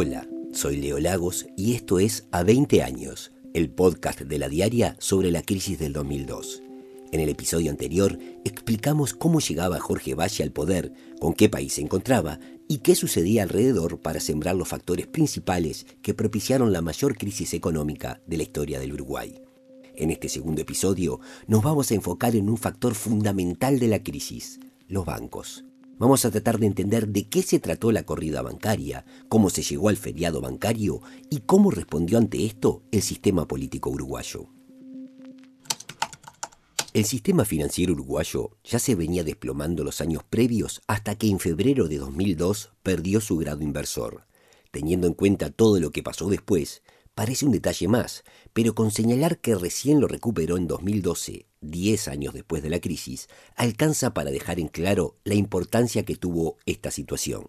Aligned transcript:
Hola, 0.00 0.28
soy 0.52 0.76
Leo 0.76 1.00
Lagos 1.00 1.46
y 1.56 1.74
esto 1.74 1.98
es 1.98 2.28
A 2.30 2.44
20 2.44 2.84
años, 2.84 3.32
el 3.52 3.68
podcast 3.68 4.20
de 4.20 4.38
la 4.38 4.48
diaria 4.48 4.94
sobre 5.00 5.32
la 5.32 5.42
crisis 5.42 5.76
del 5.76 5.92
2002. 5.92 6.62
En 7.10 7.18
el 7.18 7.28
episodio 7.28 7.72
anterior 7.72 8.16
explicamos 8.44 9.12
cómo 9.12 9.40
llegaba 9.40 9.80
Jorge 9.80 10.14
Valle 10.14 10.44
al 10.44 10.52
poder, 10.52 10.92
con 11.18 11.32
qué 11.34 11.48
país 11.48 11.72
se 11.72 11.80
encontraba 11.80 12.38
y 12.68 12.78
qué 12.78 12.94
sucedía 12.94 13.42
alrededor 13.42 13.98
para 13.98 14.20
sembrar 14.20 14.54
los 14.54 14.68
factores 14.68 15.08
principales 15.08 15.84
que 16.00 16.14
propiciaron 16.14 16.72
la 16.72 16.80
mayor 16.80 17.18
crisis 17.18 17.52
económica 17.52 18.20
de 18.24 18.36
la 18.36 18.44
historia 18.44 18.78
del 18.78 18.92
Uruguay. 18.92 19.42
En 19.96 20.12
este 20.12 20.28
segundo 20.28 20.62
episodio 20.62 21.18
nos 21.48 21.64
vamos 21.64 21.90
a 21.90 21.96
enfocar 21.96 22.36
en 22.36 22.48
un 22.48 22.56
factor 22.56 22.94
fundamental 22.94 23.80
de 23.80 23.88
la 23.88 24.00
crisis, 24.04 24.60
los 24.86 25.04
bancos. 25.04 25.64
Vamos 25.98 26.24
a 26.24 26.30
tratar 26.30 26.58
de 26.58 26.66
entender 26.66 27.08
de 27.08 27.28
qué 27.28 27.42
se 27.42 27.58
trató 27.58 27.90
la 27.90 28.04
corrida 28.04 28.40
bancaria, 28.40 29.04
cómo 29.28 29.50
se 29.50 29.62
llegó 29.62 29.88
al 29.88 29.96
feriado 29.96 30.40
bancario 30.40 31.02
y 31.28 31.40
cómo 31.40 31.72
respondió 31.72 32.18
ante 32.18 32.46
esto 32.46 32.84
el 32.92 33.02
sistema 33.02 33.48
político 33.48 33.90
uruguayo. 33.90 34.46
El 36.94 37.04
sistema 37.04 37.44
financiero 37.44 37.94
uruguayo 37.94 38.56
ya 38.62 38.78
se 38.78 38.94
venía 38.94 39.24
desplomando 39.24 39.82
los 39.82 40.00
años 40.00 40.22
previos 40.22 40.82
hasta 40.86 41.16
que 41.16 41.28
en 41.28 41.40
febrero 41.40 41.88
de 41.88 41.98
2002 41.98 42.70
perdió 42.84 43.20
su 43.20 43.36
grado 43.36 43.62
inversor. 43.62 44.24
Teniendo 44.70 45.08
en 45.08 45.14
cuenta 45.14 45.50
todo 45.50 45.80
lo 45.80 45.90
que 45.90 46.02
pasó 46.04 46.28
después, 46.28 46.82
parece 47.14 47.44
un 47.44 47.52
detalle 47.52 47.88
más, 47.88 48.22
pero 48.52 48.74
con 48.76 48.92
señalar 48.92 49.38
que 49.38 49.56
recién 49.56 50.00
lo 50.00 50.06
recuperó 50.06 50.56
en 50.56 50.68
2012, 50.68 51.47
10 51.60 52.08
años 52.08 52.34
después 52.34 52.62
de 52.62 52.70
la 52.70 52.80
crisis, 52.80 53.28
alcanza 53.56 54.14
para 54.14 54.30
dejar 54.30 54.60
en 54.60 54.68
claro 54.68 55.16
la 55.24 55.34
importancia 55.34 56.04
que 56.04 56.16
tuvo 56.16 56.56
esta 56.66 56.90
situación. 56.90 57.46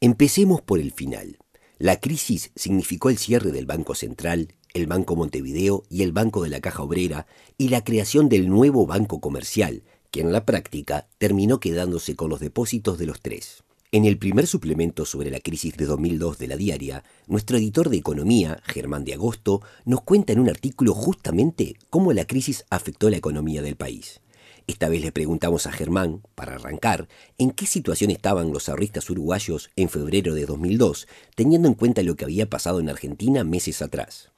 Empecemos 0.00 0.62
por 0.62 0.78
el 0.78 0.92
final. 0.92 1.38
La 1.78 2.00
crisis 2.00 2.50
significó 2.54 3.10
el 3.10 3.18
cierre 3.18 3.52
del 3.52 3.66
Banco 3.66 3.94
Central, 3.94 4.54
el 4.74 4.86
Banco 4.86 5.16
Montevideo 5.16 5.84
y 5.88 6.02
el 6.02 6.12
Banco 6.12 6.42
de 6.42 6.50
la 6.50 6.60
Caja 6.60 6.82
Obrera 6.82 7.26
y 7.56 7.68
la 7.68 7.84
creación 7.84 8.28
del 8.28 8.48
nuevo 8.48 8.86
Banco 8.86 9.20
Comercial, 9.20 9.82
que 10.10 10.20
en 10.20 10.32
la 10.32 10.44
práctica 10.44 11.08
terminó 11.18 11.60
quedándose 11.60 12.16
con 12.16 12.30
los 12.30 12.40
depósitos 12.40 12.98
de 12.98 13.06
los 13.06 13.20
tres. 13.20 13.64
En 13.90 14.04
el 14.04 14.18
primer 14.18 14.46
suplemento 14.46 15.06
sobre 15.06 15.30
la 15.30 15.40
crisis 15.40 15.74
de 15.78 15.86
2002 15.86 16.36
de 16.36 16.46
la 16.46 16.56
diaria, 16.56 17.04
nuestro 17.26 17.56
editor 17.56 17.88
de 17.88 17.96
economía, 17.96 18.58
Germán 18.64 19.06
de 19.06 19.14
Agosto, 19.14 19.62
nos 19.86 20.02
cuenta 20.02 20.34
en 20.34 20.40
un 20.40 20.50
artículo 20.50 20.92
justamente 20.92 21.72
cómo 21.88 22.12
la 22.12 22.26
crisis 22.26 22.66
afectó 22.68 23.08
la 23.08 23.16
economía 23.16 23.62
del 23.62 23.76
país. 23.76 24.20
Esta 24.66 24.90
vez 24.90 25.02
le 25.02 25.10
preguntamos 25.10 25.66
a 25.66 25.72
Germán, 25.72 26.20
para 26.34 26.56
arrancar, 26.56 27.08
en 27.38 27.50
qué 27.50 27.64
situación 27.64 28.10
estaban 28.10 28.52
los 28.52 28.68
ahorristas 28.68 29.08
uruguayos 29.08 29.70
en 29.74 29.88
febrero 29.88 30.34
de 30.34 30.44
2002, 30.44 31.08
teniendo 31.34 31.66
en 31.66 31.74
cuenta 31.74 32.02
lo 32.02 32.14
que 32.14 32.26
había 32.26 32.44
pasado 32.44 32.80
en 32.80 32.90
Argentina 32.90 33.42
meses 33.42 33.80
atrás. 33.80 34.34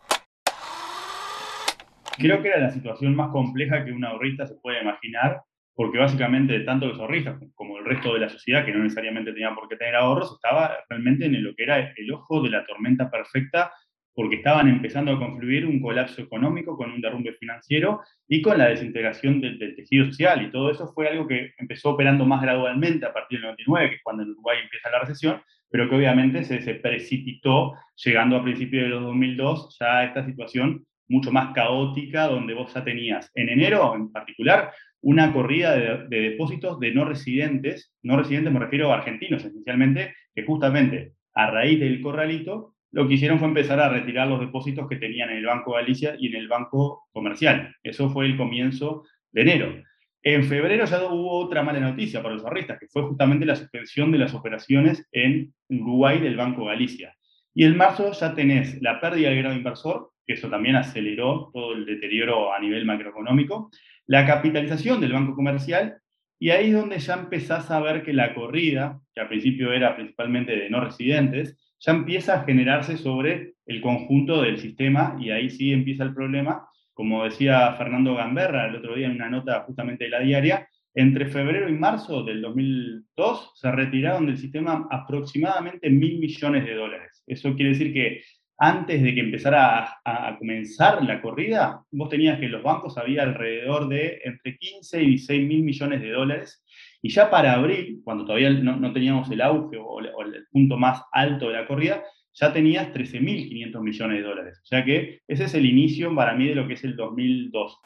Creo 2.18 2.40
que 2.40 2.48
era 2.50 2.60
la 2.60 2.70
situación 2.70 3.16
más 3.16 3.32
compleja 3.32 3.84
que 3.84 3.90
un 3.90 4.04
ahorrista 4.04 4.46
se 4.46 4.54
puede 4.54 4.80
imaginar, 4.80 5.42
porque 5.80 5.96
básicamente 5.96 6.60
tanto 6.60 6.88
los 6.88 7.00
ahorristas 7.00 7.40
como 7.54 7.78
el 7.78 7.86
resto 7.86 8.12
de 8.12 8.20
la 8.20 8.28
sociedad, 8.28 8.66
que 8.66 8.70
no 8.70 8.82
necesariamente 8.82 9.32
tenía 9.32 9.54
por 9.54 9.66
qué 9.66 9.76
tener 9.76 9.94
ahorros, 9.94 10.34
estaba 10.34 10.76
realmente 10.90 11.24
en 11.24 11.42
lo 11.42 11.54
que 11.54 11.62
era 11.62 11.94
el 11.96 12.12
ojo 12.12 12.42
de 12.42 12.50
la 12.50 12.66
tormenta 12.66 13.10
perfecta, 13.10 13.72
porque 14.12 14.36
estaban 14.36 14.68
empezando 14.68 15.10
a 15.10 15.18
confluir 15.18 15.64
un 15.64 15.80
colapso 15.80 16.20
económico 16.20 16.76
con 16.76 16.90
un 16.92 17.00
derrumbe 17.00 17.32
financiero 17.32 18.02
y 18.28 18.42
con 18.42 18.58
la 18.58 18.68
desintegración 18.68 19.40
del, 19.40 19.58
tejido 19.74 20.04
social. 20.04 20.42
Y 20.42 20.50
todo 20.50 20.70
eso 20.70 20.92
fue 20.92 21.08
algo 21.08 21.26
que 21.26 21.54
empezó 21.56 21.92
operando 21.92 22.26
más 22.26 22.42
gradualmente 22.42 23.06
a 23.06 23.14
partir 23.14 23.38
del 23.38 23.46
99, 23.46 23.88
que 23.88 23.96
es 23.96 24.02
cuando 24.02 24.22
en 24.22 24.32
Uruguay 24.32 24.58
empieza 24.62 24.90
la 24.90 25.00
recesión, 25.00 25.40
pero 25.70 25.88
que 25.88 25.96
obviamente 25.96 26.44
se, 26.44 26.60
se 26.60 26.74
precipitó 26.74 27.72
llegando 28.04 28.36
a 28.36 28.42
principios 28.42 28.82
de 28.82 28.90
los 28.90 29.02
2002 29.04 29.78
ya 29.80 29.96
a 30.00 30.04
esta 30.04 30.26
situación 30.26 30.84
mucho 31.08 31.32
más 31.32 31.54
caótica, 31.54 32.26
donde 32.28 32.52
vos 32.54 32.72
ya 32.72 32.84
tenías 32.84 33.30
en 33.34 33.48
enero 33.48 33.94
en 33.96 34.12
particular 34.12 34.72
una 35.02 35.32
corrida 35.32 35.74
de, 36.08 36.20
depósitos 36.30 36.78
de 36.78 36.92
no 36.92 37.04
residentes, 37.04 37.94
no 38.02 38.16
residentes 38.16 38.52
me 38.52 38.60
refiero 38.60 38.92
a 38.92 38.96
argentinos 38.96 39.44
esencialmente, 39.44 40.14
que 40.34 40.44
justamente 40.44 41.14
a 41.34 41.50
raíz 41.50 41.80
del 41.80 42.00
corralito 42.00 42.74
lo 42.92 43.06
que 43.06 43.14
hicieron 43.14 43.38
fue 43.38 43.48
empezar 43.48 43.78
a 43.78 43.88
retirar 43.88 44.26
los 44.28 44.40
depósitos 44.40 44.88
que 44.88 44.96
tenían 44.96 45.30
en 45.30 45.38
el 45.38 45.46
Banco 45.46 45.72
Galicia 45.72 46.16
y 46.18 46.26
en 46.26 46.36
el 46.36 46.48
Banco 46.48 47.04
Comercial. 47.12 47.74
Eso 47.82 48.10
fue 48.10 48.26
el 48.26 48.36
comienzo 48.36 49.04
de 49.30 49.42
enero. 49.42 49.82
En 50.22 50.44
febrero 50.44 50.84
ya 50.84 51.04
hubo 51.04 51.38
otra 51.38 51.62
mala 51.62 51.80
noticia 51.80 52.20
para 52.22 52.34
los 52.34 52.44
ahorristas, 52.44 52.78
que 52.78 52.88
fue 52.88 53.02
justamente 53.02 53.46
la 53.46 53.56
suspensión 53.56 54.10
de 54.10 54.18
las 54.18 54.34
operaciones 54.34 55.08
en 55.12 55.54
Uruguay 55.68 56.18
del 56.18 56.36
Banco 56.36 56.66
Galicia. 56.66 57.16
Y 57.54 57.64
en 57.64 57.76
marzo 57.76 58.12
ya 58.12 58.34
tenés 58.34 58.80
la 58.82 59.00
pérdida 59.00 59.30
del 59.30 59.38
grado 59.38 59.56
inversor, 59.56 60.10
que 60.26 60.34
eso 60.34 60.50
también 60.50 60.76
aceleró 60.76 61.50
todo 61.52 61.72
el 61.72 61.86
deterioro 61.86 62.52
a 62.52 62.60
nivel 62.60 62.84
macroeconómico, 62.84 63.70
la 64.10 64.26
capitalización 64.26 65.00
del 65.00 65.12
banco 65.12 65.36
comercial, 65.36 65.98
y 66.36 66.50
ahí 66.50 66.70
es 66.70 66.74
donde 66.74 66.98
ya 66.98 67.14
empezás 67.14 67.70
a 67.70 67.78
ver 67.78 68.02
que 68.02 68.12
la 68.12 68.34
corrida, 68.34 69.00
que 69.14 69.20
al 69.20 69.28
principio 69.28 69.72
era 69.72 69.94
principalmente 69.94 70.56
de 70.56 70.68
no 70.68 70.80
residentes, 70.80 71.56
ya 71.78 71.92
empieza 71.92 72.34
a 72.34 72.44
generarse 72.44 72.96
sobre 72.96 73.54
el 73.66 73.80
conjunto 73.80 74.42
del 74.42 74.58
sistema 74.58 75.16
y 75.20 75.30
ahí 75.30 75.48
sí 75.48 75.72
empieza 75.72 76.02
el 76.02 76.12
problema. 76.12 76.66
Como 76.92 77.22
decía 77.22 77.72
Fernando 77.74 78.16
Gamberra 78.16 78.66
el 78.66 78.74
otro 78.74 78.96
día 78.96 79.06
en 79.06 79.12
una 79.12 79.30
nota 79.30 79.60
justamente 79.60 80.06
de 80.06 80.10
la 80.10 80.18
diaria, 80.18 80.68
entre 80.92 81.26
febrero 81.26 81.68
y 81.68 81.74
marzo 81.74 82.24
del 82.24 82.42
2002 82.42 83.52
se 83.54 83.70
retiraron 83.70 84.26
del 84.26 84.38
sistema 84.38 84.88
aproximadamente 84.90 85.88
mil 85.88 86.18
millones 86.18 86.64
de 86.64 86.74
dólares. 86.74 87.22
Eso 87.28 87.54
quiere 87.54 87.70
decir 87.70 87.92
que 87.92 88.22
antes 88.62 89.02
de 89.02 89.14
que 89.14 89.20
empezara 89.20 90.00
a, 90.04 90.36
comenzar 90.38 91.02
la 91.02 91.22
corrida, 91.22 91.82
vos 91.92 92.10
tenías 92.10 92.38
que 92.38 92.46
los 92.46 92.62
bancos 92.62 92.98
había 92.98 93.22
alrededor 93.22 93.88
de 93.88 94.20
entre 94.22 94.58
15 94.58 95.02
y 95.02 95.06
16 95.06 95.48
mil 95.48 95.62
millones 95.62 96.02
de 96.02 96.10
dólares. 96.10 96.62
Y 97.00 97.08
ya 97.08 97.30
para 97.30 97.54
abril, 97.54 98.02
cuando 98.04 98.26
todavía 98.26 98.50
no, 98.50 98.92
teníamos 98.92 99.30
el 99.30 99.40
auge 99.40 99.78
o, 99.78 100.00
el 100.00 100.46
punto 100.52 100.76
más 100.76 101.02
alto 101.10 101.48
de 101.48 101.54
la 101.54 101.66
corrida, 101.66 102.02
ya 102.34 102.52
tenías 102.52 102.92
13.500 102.92 103.80
millones 103.80 104.18
de 104.18 104.22
dólares. 104.22 104.60
O 104.62 104.66
sea 104.66 104.84
que 104.84 105.20
ese 105.26 105.44
es 105.44 105.54
el 105.54 105.64
inicio 105.64 106.14
para 106.14 106.34
mí 106.34 106.46
de 106.46 106.54
lo 106.54 106.68
que 106.68 106.74
es 106.74 106.84
el 106.84 106.96
2002. 106.96 107.78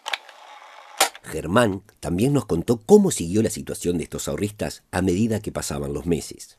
Germán 1.23 1.83
también 2.01 2.33
nos 2.33 2.47
contó 2.47 2.81
cómo 2.85 3.13
siguió 3.13 3.45
la 3.45 3.51
situación 3.51 3.97
de 3.97 4.05
estos 4.05 4.27
ahorristas 4.27 4.85
a 4.91 5.03
medida 5.03 5.41
que 5.41 5.53
pasaban 5.53 5.93
los 5.93 6.05
meses 6.05 6.59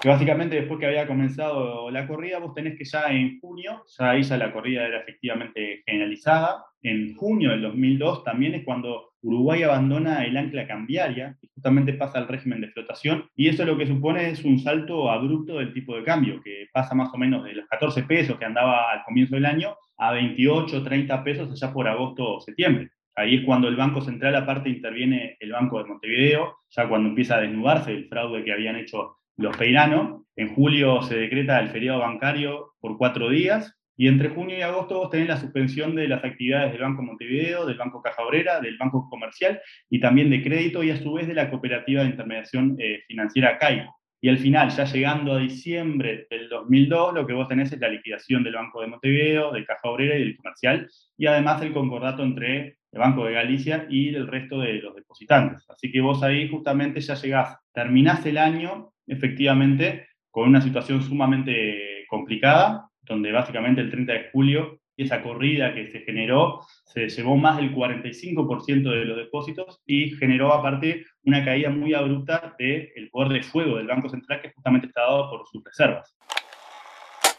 que 0.00 0.08
básicamente 0.08 0.56
después 0.56 0.80
que 0.80 0.86
había 0.86 1.06
comenzado 1.06 1.90
la 1.90 2.06
corrida, 2.06 2.38
vos 2.38 2.54
tenés 2.54 2.78
que 2.78 2.84
ya 2.84 3.10
en 3.10 3.38
junio, 3.38 3.84
ya 3.98 4.10
ahí 4.10 4.22
ya 4.22 4.38
la 4.38 4.50
corrida 4.50 4.86
era 4.86 5.00
efectivamente 5.00 5.82
generalizada. 5.84 6.64
En 6.82 7.14
junio 7.16 7.50
del 7.50 7.60
2002 7.60 8.24
también 8.24 8.54
es 8.54 8.64
cuando 8.64 9.10
Uruguay 9.20 9.62
abandona 9.62 10.24
el 10.24 10.34
ancla 10.38 10.66
cambiaria 10.66 11.36
y 11.42 11.48
justamente 11.48 11.92
pasa 11.92 12.18
al 12.18 12.28
régimen 12.28 12.62
de 12.62 12.70
flotación. 12.70 13.26
Y 13.36 13.48
eso 13.48 13.66
lo 13.66 13.76
que 13.76 13.86
supone 13.86 14.30
es 14.30 14.42
un 14.42 14.58
salto 14.58 15.10
abrupto 15.10 15.58
del 15.58 15.74
tipo 15.74 15.94
de 15.94 16.02
cambio, 16.02 16.40
que 16.42 16.68
pasa 16.72 16.94
más 16.94 17.12
o 17.12 17.18
menos 17.18 17.44
de 17.44 17.52
los 17.52 17.68
14 17.68 18.04
pesos 18.04 18.38
que 18.38 18.46
andaba 18.46 18.90
al 18.92 19.04
comienzo 19.04 19.34
del 19.34 19.44
año 19.44 19.76
a 19.98 20.12
28, 20.12 20.82
30 20.82 21.22
pesos 21.22 21.52
allá 21.52 21.72
por 21.74 21.86
agosto 21.86 22.36
o 22.36 22.40
septiembre. 22.40 22.88
Ahí 23.16 23.36
es 23.36 23.44
cuando 23.44 23.68
el 23.68 23.76
Banco 23.76 24.00
Central 24.00 24.34
aparte 24.34 24.70
interviene 24.70 25.36
el 25.40 25.52
Banco 25.52 25.76
de 25.76 25.84
Montevideo, 25.84 26.56
ya 26.70 26.88
cuando 26.88 27.10
empieza 27.10 27.36
a 27.36 27.42
desnudarse 27.42 27.92
el 27.92 28.08
fraude 28.08 28.42
que 28.42 28.52
habían 28.52 28.76
hecho 28.76 29.18
los 29.40 29.56
peiranos. 29.56 30.22
En 30.36 30.54
julio 30.54 31.02
se 31.02 31.16
decreta 31.16 31.58
el 31.58 31.70
feriado 31.70 32.00
bancario 32.00 32.74
por 32.80 32.96
cuatro 32.96 33.30
días 33.30 33.76
y 33.96 34.08
entre 34.08 34.30
junio 34.30 34.56
y 34.56 34.62
agosto 34.62 34.98
vos 34.98 35.10
tenés 35.10 35.28
la 35.28 35.36
suspensión 35.36 35.94
de 35.94 36.08
las 36.08 36.24
actividades 36.24 36.72
del 36.72 36.82
Banco 36.82 37.02
Montevideo, 37.02 37.66
del 37.66 37.76
Banco 37.76 38.00
Caja 38.00 38.22
Obrera, 38.22 38.60
del 38.60 38.78
Banco 38.78 39.08
Comercial 39.10 39.60
y 39.90 40.00
también 40.00 40.30
de 40.30 40.42
crédito 40.42 40.82
y 40.82 40.90
a 40.90 40.96
su 40.96 41.12
vez 41.12 41.26
de 41.26 41.34
la 41.34 41.50
cooperativa 41.50 42.02
de 42.02 42.10
intermediación 42.10 42.76
eh, 42.78 43.00
financiera 43.06 43.58
CAI. 43.58 43.86
Y 44.22 44.28
al 44.28 44.38
final, 44.38 44.68
ya 44.70 44.84
llegando 44.84 45.32
a 45.32 45.38
diciembre 45.38 46.26
del 46.28 46.48
2002, 46.50 47.14
lo 47.14 47.26
que 47.26 47.32
vos 47.32 47.48
tenés 47.48 47.72
es 47.72 47.80
la 47.80 47.88
liquidación 47.88 48.44
del 48.44 48.54
Banco 48.54 48.82
de 48.82 48.86
Montevideo, 48.86 49.50
del 49.50 49.64
Caja 49.64 49.88
Obrera 49.88 50.16
y 50.16 50.20
del 50.20 50.36
Comercial, 50.36 50.88
y 51.16 51.26
además 51.26 51.62
el 51.62 51.72
concordato 51.72 52.22
entre 52.22 52.76
el 52.92 52.98
Banco 52.98 53.24
de 53.24 53.32
Galicia 53.32 53.86
y 53.88 54.14
el 54.14 54.26
resto 54.26 54.60
de 54.60 54.74
los 54.74 54.94
depositantes. 54.94 55.64
Así 55.70 55.90
que 55.90 56.02
vos 56.02 56.22
ahí 56.22 56.48
justamente 56.48 57.00
ya 57.00 57.14
llegás, 57.14 57.56
terminás 57.72 58.24
el 58.26 58.36
año 58.36 58.92
efectivamente 59.06 60.08
con 60.30 60.48
una 60.48 60.60
situación 60.60 61.02
sumamente 61.02 62.04
complicada, 62.08 62.88
donde 63.02 63.32
básicamente 63.32 63.80
el 63.80 63.90
30 63.90 64.12
de 64.12 64.30
julio 64.32 64.80
esa 64.96 65.22
corrida 65.22 65.74
que 65.74 65.90
se 65.90 66.00
generó 66.00 66.60
se 66.84 67.08
llevó 67.08 67.36
más 67.36 67.56
del 67.56 67.74
45% 67.74 68.90
de 68.90 69.04
los 69.04 69.16
depósitos 69.16 69.80
y 69.86 70.10
generó 70.10 70.52
aparte 70.52 71.04
una 71.24 71.44
caída 71.44 71.70
muy 71.70 71.94
abrupta 71.94 72.54
del 72.58 73.08
poder 73.10 73.32
de 73.32 73.42
fuego 73.42 73.76
del 73.76 73.86
Banco 73.86 74.08
Central 74.08 74.42
que 74.42 74.52
justamente 74.52 74.88
está 74.88 75.02
dado 75.02 75.30
por 75.30 75.46
sus 75.50 75.64
reservas. 75.64 76.14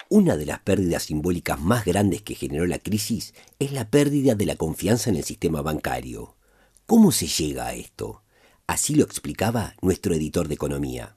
Una 0.09 0.35
de 0.35 0.45
las 0.45 0.59
pérdidas 0.59 1.03
simbólicas 1.03 1.59
más 1.59 1.85
grandes 1.85 2.21
que 2.21 2.35
generó 2.35 2.65
la 2.65 2.79
crisis 2.79 3.33
es 3.59 3.71
la 3.71 3.89
pérdida 3.89 4.35
de 4.35 4.45
la 4.45 4.55
confianza 4.55 5.09
en 5.09 5.15
el 5.15 5.23
sistema 5.23 5.61
bancario. 5.61 6.35
¿Cómo 6.85 7.11
se 7.11 7.27
llega 7.27 7.67
a 7.67 7.73
esto? 7.73 8.23
Así 8.67 8.95
lo 8.95 9.03
explicaba 9.03 9.73
nuestro 9.81 10.13
editor 10.13 10.47
de 10.47 10.55
economía. 10.55 11.15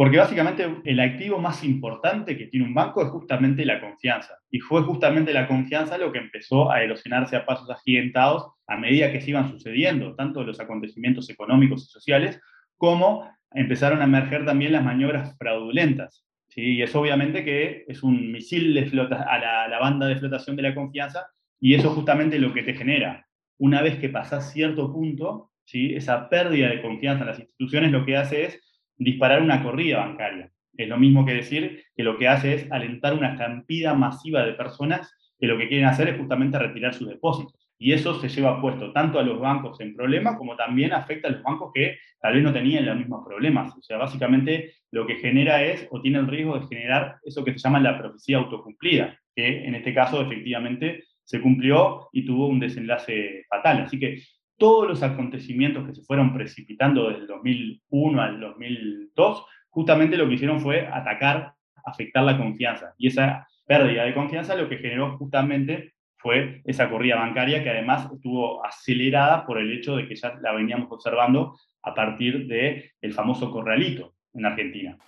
Porque 0.00 0.16
básicamente 0.16 0.66
el 0.86 0.98
activo 0.98 1.38
más 1.38 1.62
importante 1.62 2.34
que 2.38 2.46
tiene 2.46 2.64
un 2.64 2.72
banco 2.72 3.02
es 3.02 3.10
justamente 3.10 3.66
la 3.66 3.82
confianza. 3.82 4.32
Y 4.50 4.58
fue 4.58 4.80
justamente 4.82 5.34
la 5.34 5.46
confianza 5.46 5.98
lo 5.98 6.10
que 6.10 6.20
empezó 6.20 6.72
a 6.72 6.82
erosionarse 6.82 7.36
a 7.36 7.44
pasos 7.44 7.68
agigantados 7.68 8.50
a 8.66 8.78
medida 8.78 9.12
que 9.12 9.20
se 9.20 9.28
iban 9.28 9.50
sucediendo 9.50 10.14
tanto 10.14 10.42
los 10.42 10.58
acontecimientos 10.58 11.28
económicos 11.28 11.82
y 11.82 11.88
sociales 11.90 12.40
como 12.78 13.30
empezaron 13.50 14.00
a 14.00 14.04
emerger 14.04 14.46
también 14.46 14.72
las 14.72 14.82
maniobras 14.82 15.36
fraudulentas. 15.36 16.24
¿sí? 16.48 16.62
Y 16.62 16.82
eso 16.82 16.98
obviamente 16.98 17.44
que 17.44 17.84
es 17.86 18.02
un 18.02 18.32
misil 18.32 18.72
de 18.72 18.86
flota, 18.86 19.26
a 19.28 19.38
la, 19.38 19.68
la 19.68 19.80
banda 19.80 20.06
de 20.06 20.16
flotación 20.16 20.56
de 20.56 20.62
la 20.62 20.74
confianza 20.74 21.26
y 21.60 21.74
eso 21.74 21.90
justamente 21.90 22.38
lo 22.38 22.54
que 22.54 22.62
te 22.62 22.72
genera. 22.72 23.26
Una 23.58 23.82
vez 23.82 23.98
que 23.98 24.08
pasás 24.08 24.50
cierto 24.50 24.90
punto, 24.90 25.50
¿sí? 25.66 25.94
esa 25.94 26.30
pérdida 26.30 26.70
de 26.70 26.80
confianza 26.80 27.20
en 27.20 27.28
las 27.28 27.38
instituciones 27.38 27.92
lo 27.92 28.06
que 28.06 28.16
hace 28.16 28.44
es 28.46 28.69
disparar 29.00 29.42
una 29.42 29.62
corrida 29.62 29.98
bancaria. 29.98 30.50
Es 30.76 30.88
lo 30.88 30.98
mismo 30.98 31.24
que 31.24 31.34
decir 31.34 31.84
que 31.96 32.02
lo 32.04 32.18
que 32.18 32.28
hace 32.28 32.54
es 32.54 32.70
alentar 32.70 33.14
una 33.14 33.32
estampida 33.32 33.94
masiva 33.94 34.44
de 34.44 34.52
personas 34.52 35.12
que 35.38 35.46
lo 35.46 35.58
que 35.58 35.68
quieren 35.68 35.86
hacer 35.86 36.08
es 36.08 36.18
justamente 36.18 36.58
retirar 36.58 36.94
sus 36.94 37.08
depósitos. 37.08 37.54
Y 37.78 37.92
eso 37.92 38.20
se 38.20 38.28
lleva 38.28 38.60
puesto 38.60 38.92
tanto 38.92 39.18
a 39.18 39.22
los 39.22 39.40
bancos 39.40 39.80
en 39.80 39.96
problemas 39.96 40.36
como 40.36 40.54
también 40.54 40.92
afecta 40.92 41.28
a 41.28 41.30
los 41.30 41.42
bancos 41.42 41.72
que 41.74 41.96
tal 42.20 42.34
vez 42.34 42.42
no 42.42 42.52
tenían 42.52 42.84
los 42.84 42.98
mismos 42.98 43.26
problemas. 43.26 43.74
O 43.74 43.80
sea, 43.80 43.96
básicamente 43.96 44.74
lo 44.90 45.06
que 45.06 45.16
genera 45.16 45.62
es 45.64 45.88
o 45.90 46.02
tiene 46.02 46.18
el 46.18 46.28
riesgo 46.28 46.58
de 46.58 46.66
generar 46.66 47.16
eso 47.24 47.42
que 47.42 47.52
se 47.52 47.58
llama 47.58 47.80
la 47.80 47.98
profecía 47.98 48.36
autocumplida, 48.36 49.18
que 49.34 49.64
en 49.64 49.74
este 49.74 49.94
caso 49.94 50.20
efectivamente 50.20 51.04
se 51.24 51.40
cumplió 51.40 52.08
y 52.12 52.26
tuvo 52.26 52.48
un 52.48 52.60
desenlace 52.60 53.46
fatal. 53.48 53.80
Así 53.80 53.98
que 53.98 54.22
todos 54.60 54.86
los 54.86 55.02
acontecimientos 55.02 55.86
que 55.86 55.94
se 55.94 56.02
fueron 56.02 56.34
precipitando 56.34 57.08
desde 57.08 57.22
el 57.22 57.26
2001 57.28 58.22
al 58.22 58.40
2002, 58.40 59.46
justamente 59.70 60.18
lo 60.18 60.28
que 60.28 60.34
hicieron 60.34 60.60
fue 60.60 60.86
atacar, 60.86 61.54
afectar 61.82 62.22
la 62.24 62.36
confianza. 62.36 62.92
Y 62.98 63.08
esa 63.08 63.48
pérdida 63.66 64.04
de 64.04 64.12
confianza 64.12 64.54
lo 64.54 64.68
que 64.68 64.76
generó 64.76 65.16
justamente 65.16 65.94
fue 66.18 66.60
esa 66.66 66.90
corrida 66.90 67.16
bancaria 67.16 67.64
que 67.64 67.70
además 67.70 68.10
estuvo 68.12 68.62
acelerada 68.62 69.46
por 69.46 69.56
el 69.56 69.72
hecho 69.72 69.96
de 69.96 70.06
que 70.06 70.14
ya 70.14 70.38
la 70.42 70.52
veníamos 70.52 70.92
observando 70.92 71.56
a 71.82 71.94
partir 71.94 72.46
del 72.46 72.84
el 73.00 73.14
famoso 73.14 73.50
corralito 73.50 74.12
en 74.34 74.44
Argentina. 74.44 74.98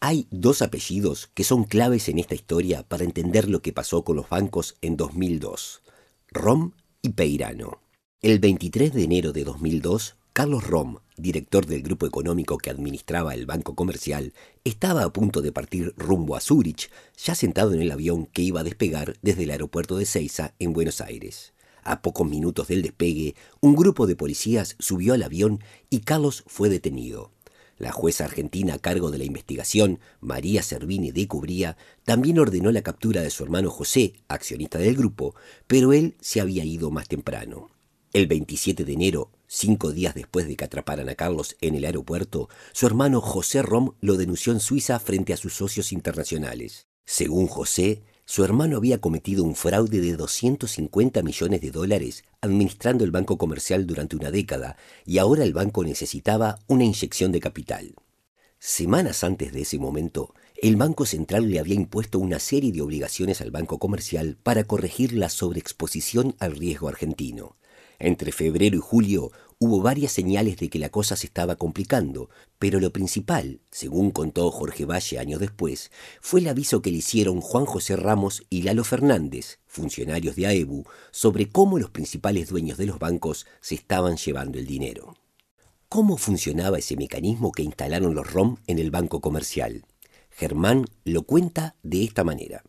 Hay 0.00 0.28
dos 0.30 0.62
apellidos 0.62 1.26
que 1.34 1.42
son 1.42 1.64
claves 1.64 2.08
en 2.08 2.20
esta 2.20 2.36
historia 2.36 2.84
para 2.84 3.02
entender 3.02 3.48
lo 3.48 3.60
que 3.60 3.72
pasó 3.72 4.04
con 4.04 4.14
los 4.14 4.28
bancos 4.28 4.78
en 4.82 4.96
2002, 4.96 5.82
Rom 6.30 6.74
y 7.02 7.08
Peirano. 7.08 7.89
El 8.22 8.38
23 8.38 8.92
de 8.92 9.04
enero 9.04 9.32
de 9.32 9.44
2002, 9.44 10.16
Carlos 10.34 10.66
Rom, 10.66 10.98
director 11.16 11.64
del 11.64 11.80
grupo 11.80 12.04
económico 12.04 12.58
que 12.58 12.68
administraba 12.68 13.32
el 13.32 13.46
Banco 13.46 13.74
Comercial, 13.74 14.34
estaba 14.62 15.04
a 15.04 15.10
punto 15.10 15.40
de 15.40 15.52
partir 15.52 15.94
rumbo 15.96 16.36
a 16.36 16.42
Zúrich, 16.42 16.90
ya 17.16 17.34
sentado 17.34 17.72
en 17.72 17.80
el 17.80 17.90
avión 17.90 18.26
que 18.26 18.42
iba 18.42 18.60
a 18.60 18.62
despegar 18.62 19.14
desde 19.22 19.44
el 19.44 19.50
aeropuerto 19.52 19.96
de 19.96 20.04
Ceiza 20.04 20.52
en 20.58 20.74
Buenos 20.74 21.00
Aires. 21.00 21.54
A 21.82 22.02
pocos 22.02 22.28
minutos 22.28 22.68
del 22.68 22.82
despegue, 22.82 23.36
un 23.60 23.74
grupo 23.74 24.06
de 24.06 24.16
policías 24.16 24.76
subió 24.78 25.14
al 25.14 25.22
avión 25.22 25.60
y 25.88 26.00
Carlos 26.00 26.44
fue 26.46 26.68
detenido. 26.68 27.30
La 27.78 27.90
jueza 27.90 28.26
argentina 28.26 28.74
a 28.74 28.78
cargo 28.78 29.10
de 29.10 29.16
la 29.16 29.24
investigación, 29.24 29.98
María 30.20 30.62
Servini 30.62 31.10
de 31.10 31.26
Cubría, 31.26 31.78
también 32.04 32.38
ordenó 32.38 32.70
la 32.70 32.82
captura 32.82 33.22
de 33.22 33.30
su 33.30 33.44
hermano 33.44 33.70
José, 33.70 34.12
accionista 34.28 34.76
del 34.76 34.94
grupo, 34.94 35.34
pero 35.66 35.94
él 35.94 36.16
se 36.20 36.42
había 36.42 36.66
ido 36.66 36.90
más 36.90 37.08
temprano. 37.08 37.70
El 38.12 38.26
27 38.26 38.84
de 38.84 38.92
enero, 38.92 39.30
cinco 39.46 39.92
días 39.92 40.16
después 40.16 40.48
de 40.48 40.56
que 40.56 40.64
atraparan 40.64 41.08
a 41.08 41.14
Carlos 41.14 41.56
en 41.60 41.76
el 41.76 41.84
aeropuerto, 41.84 42.48
su 42.72 42.88
hermano 42.88 43.20
José 43.20 43.62
Rom 43.62 43.92
lo 44.00 44.16
denunció 44.16 44.52
en 44.52 44.58
Suiza 44.58 44.98
frente 44.98 45.32
a 45.32 45.36
sus 45.36 45.54
socios 45.54 45.92
internacionales. 45.92 46.88
Según 47.04 47.46
José, 47.46 48.02
su 48.24 48.42
hermano 48.42 48.78
había 48.78 49.00
cometido 49.00 49.44
un 49.44 49.54
fraude 49.54 50.00
de 50.00 50.16
250 50.16 51.22
millones 51.22 51.60
de 51.60 51.70
dólares 51.70 52.24
administrando 52.40 53.04
el 53.04 53.12
banco 53.12 53.38
comercial 53.38 53.86
durante 53.86 54.16
una 54.16 54.32
década 54.32 54.76
y 55.06 55.18
ahora 55.18 55.44
el 55.44 55.52
banco 55.52 55.84
necesitaba 55.84 56.58
una 56.66 56.82
inyección 56.82 57.30
de 57.30 57.38
capital. 57.38 57.94
Semanas 58.58 59.22
antes 59.22 59.52
de 59.52 59.60
ese 59.60 59.78
momento, 59.78 60.34
el 60.60 60.74
Banco 60.74 61.06
Central 61.06 61.48
le 61.48 61.60
había 61.60 61.74
impuesto 61.76 62.18
una 62.18 62.40
serie 62.40 62.72
de 62.72 62.82
obligaciones 62.82 63.40
al 63.40 63.52
Banco 63.52 63.78
Comercial 63.78 64.36
para 64.42 64.64
corregir 64.64 65.12
la 65.12 65.28
sobreexposición 65.28 66.34
al 66.40 66.56
riesgo 66.56 66.88
argentino. 66.88 67.56
Entre 68.00 68.32
febrero 68.32 68.76
y 68.76 68.80
julio 68.80 69.30
hubo 69.58 69.82
varias 69.82 70.12
señales 70.12 70.56
de 70.56 70.70
que 70.70 70.78
la 70.78 70.88
cosa 70.88 71.16
se 71.16 71.26
estaba 71.26 71.56
complicando, 71.56 72.30
pero 72.58 72.80
lo 72.80 72.94
principal, 72.94 73.60
según 73.70 74.10
contó 74.10 74.50
Jorge 74.50 74.86
Valle 74.86 75.18
años 75.18 75.38
después, 75.38 75.92
fue 76.22 76.40
el 76.40 76.48
aviso 76.48 76.80
que 76.80 76.90
le 76.90 76.96
hicieron 76.96 77.42
Juan 77.42 77.66
José 77.66 77.96
Ramos 77.96 78.42
y 78.48 78.62
Lalo 78.62 78.84
Fernández, 78.84 79.58
funcionarios 79.66 80.34
de 80.34 80.46
AEBU, 80.46 80.84
sobre 81.10 81.50
cómo 81.50 81.78
los 81.78 81.90
principales 81.90 82.48
dueños 82.48 82.78
de 82.78 82.86
los 82.86 82.98
bancos 82.98 83.46
se 83.60 83.74
estaban 83.74 84.16
llevando 84.16 84.58
el 84.58 84.66
dinero. 84.66 85.14
¿Cómo 85.90 86.16
funcionaba 86.16 86.78
ese 86.78 86.96
mecanismo 86.96 87.52
que 87.52 87.62
instalaron 87.62 88.14
los 88.14 88.32
ROM 88.32 88.56
en 88.66 88.78
el 88.78 88.90
banco 88.90 89.20
comercial? 89.20 89.84
Germán 90.30 90.86
lo 91.04 91.24
cuenta 91.24 91.76
de 91.82 92.04
esta 92.04 92.24
manera. 92.24 92.62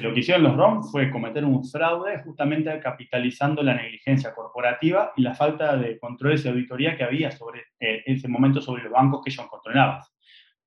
Lo 0.00 0.12
que 0.12 0.20
hicieron 0.20 0.42
los 0.42 0.56
ROM 0.56 0.82
fue 0.82 1.10
cometer 1.10 1.44
un 1.44 1.64
fraude 1.64 2.22
justamente 2.24 2.78
capitalizando 2.80 3.62
la 3.62 3.74
negligencia 3.74 4.34
corporativa 4.34 5.12
y 5.16 5.22
la 5.22 5.34
falta 5.34 5.76
de 5.76 5.98
controles 5.98 6.44
y 6.44 6.48
auditoría 6.48 6.96
que 6.96 7.04
había 7.04 7.30
sobre 7.30 7.60
eh, 7.78 8.02
ese 8.06 8.26
momento 8.26 8.60
sobre 8.60 8.84
los 8.84 8.92
bancos 8.92 9.22
que 9.22 9.30
ellos 9.30 9.46
controlaban. 9.48 10.00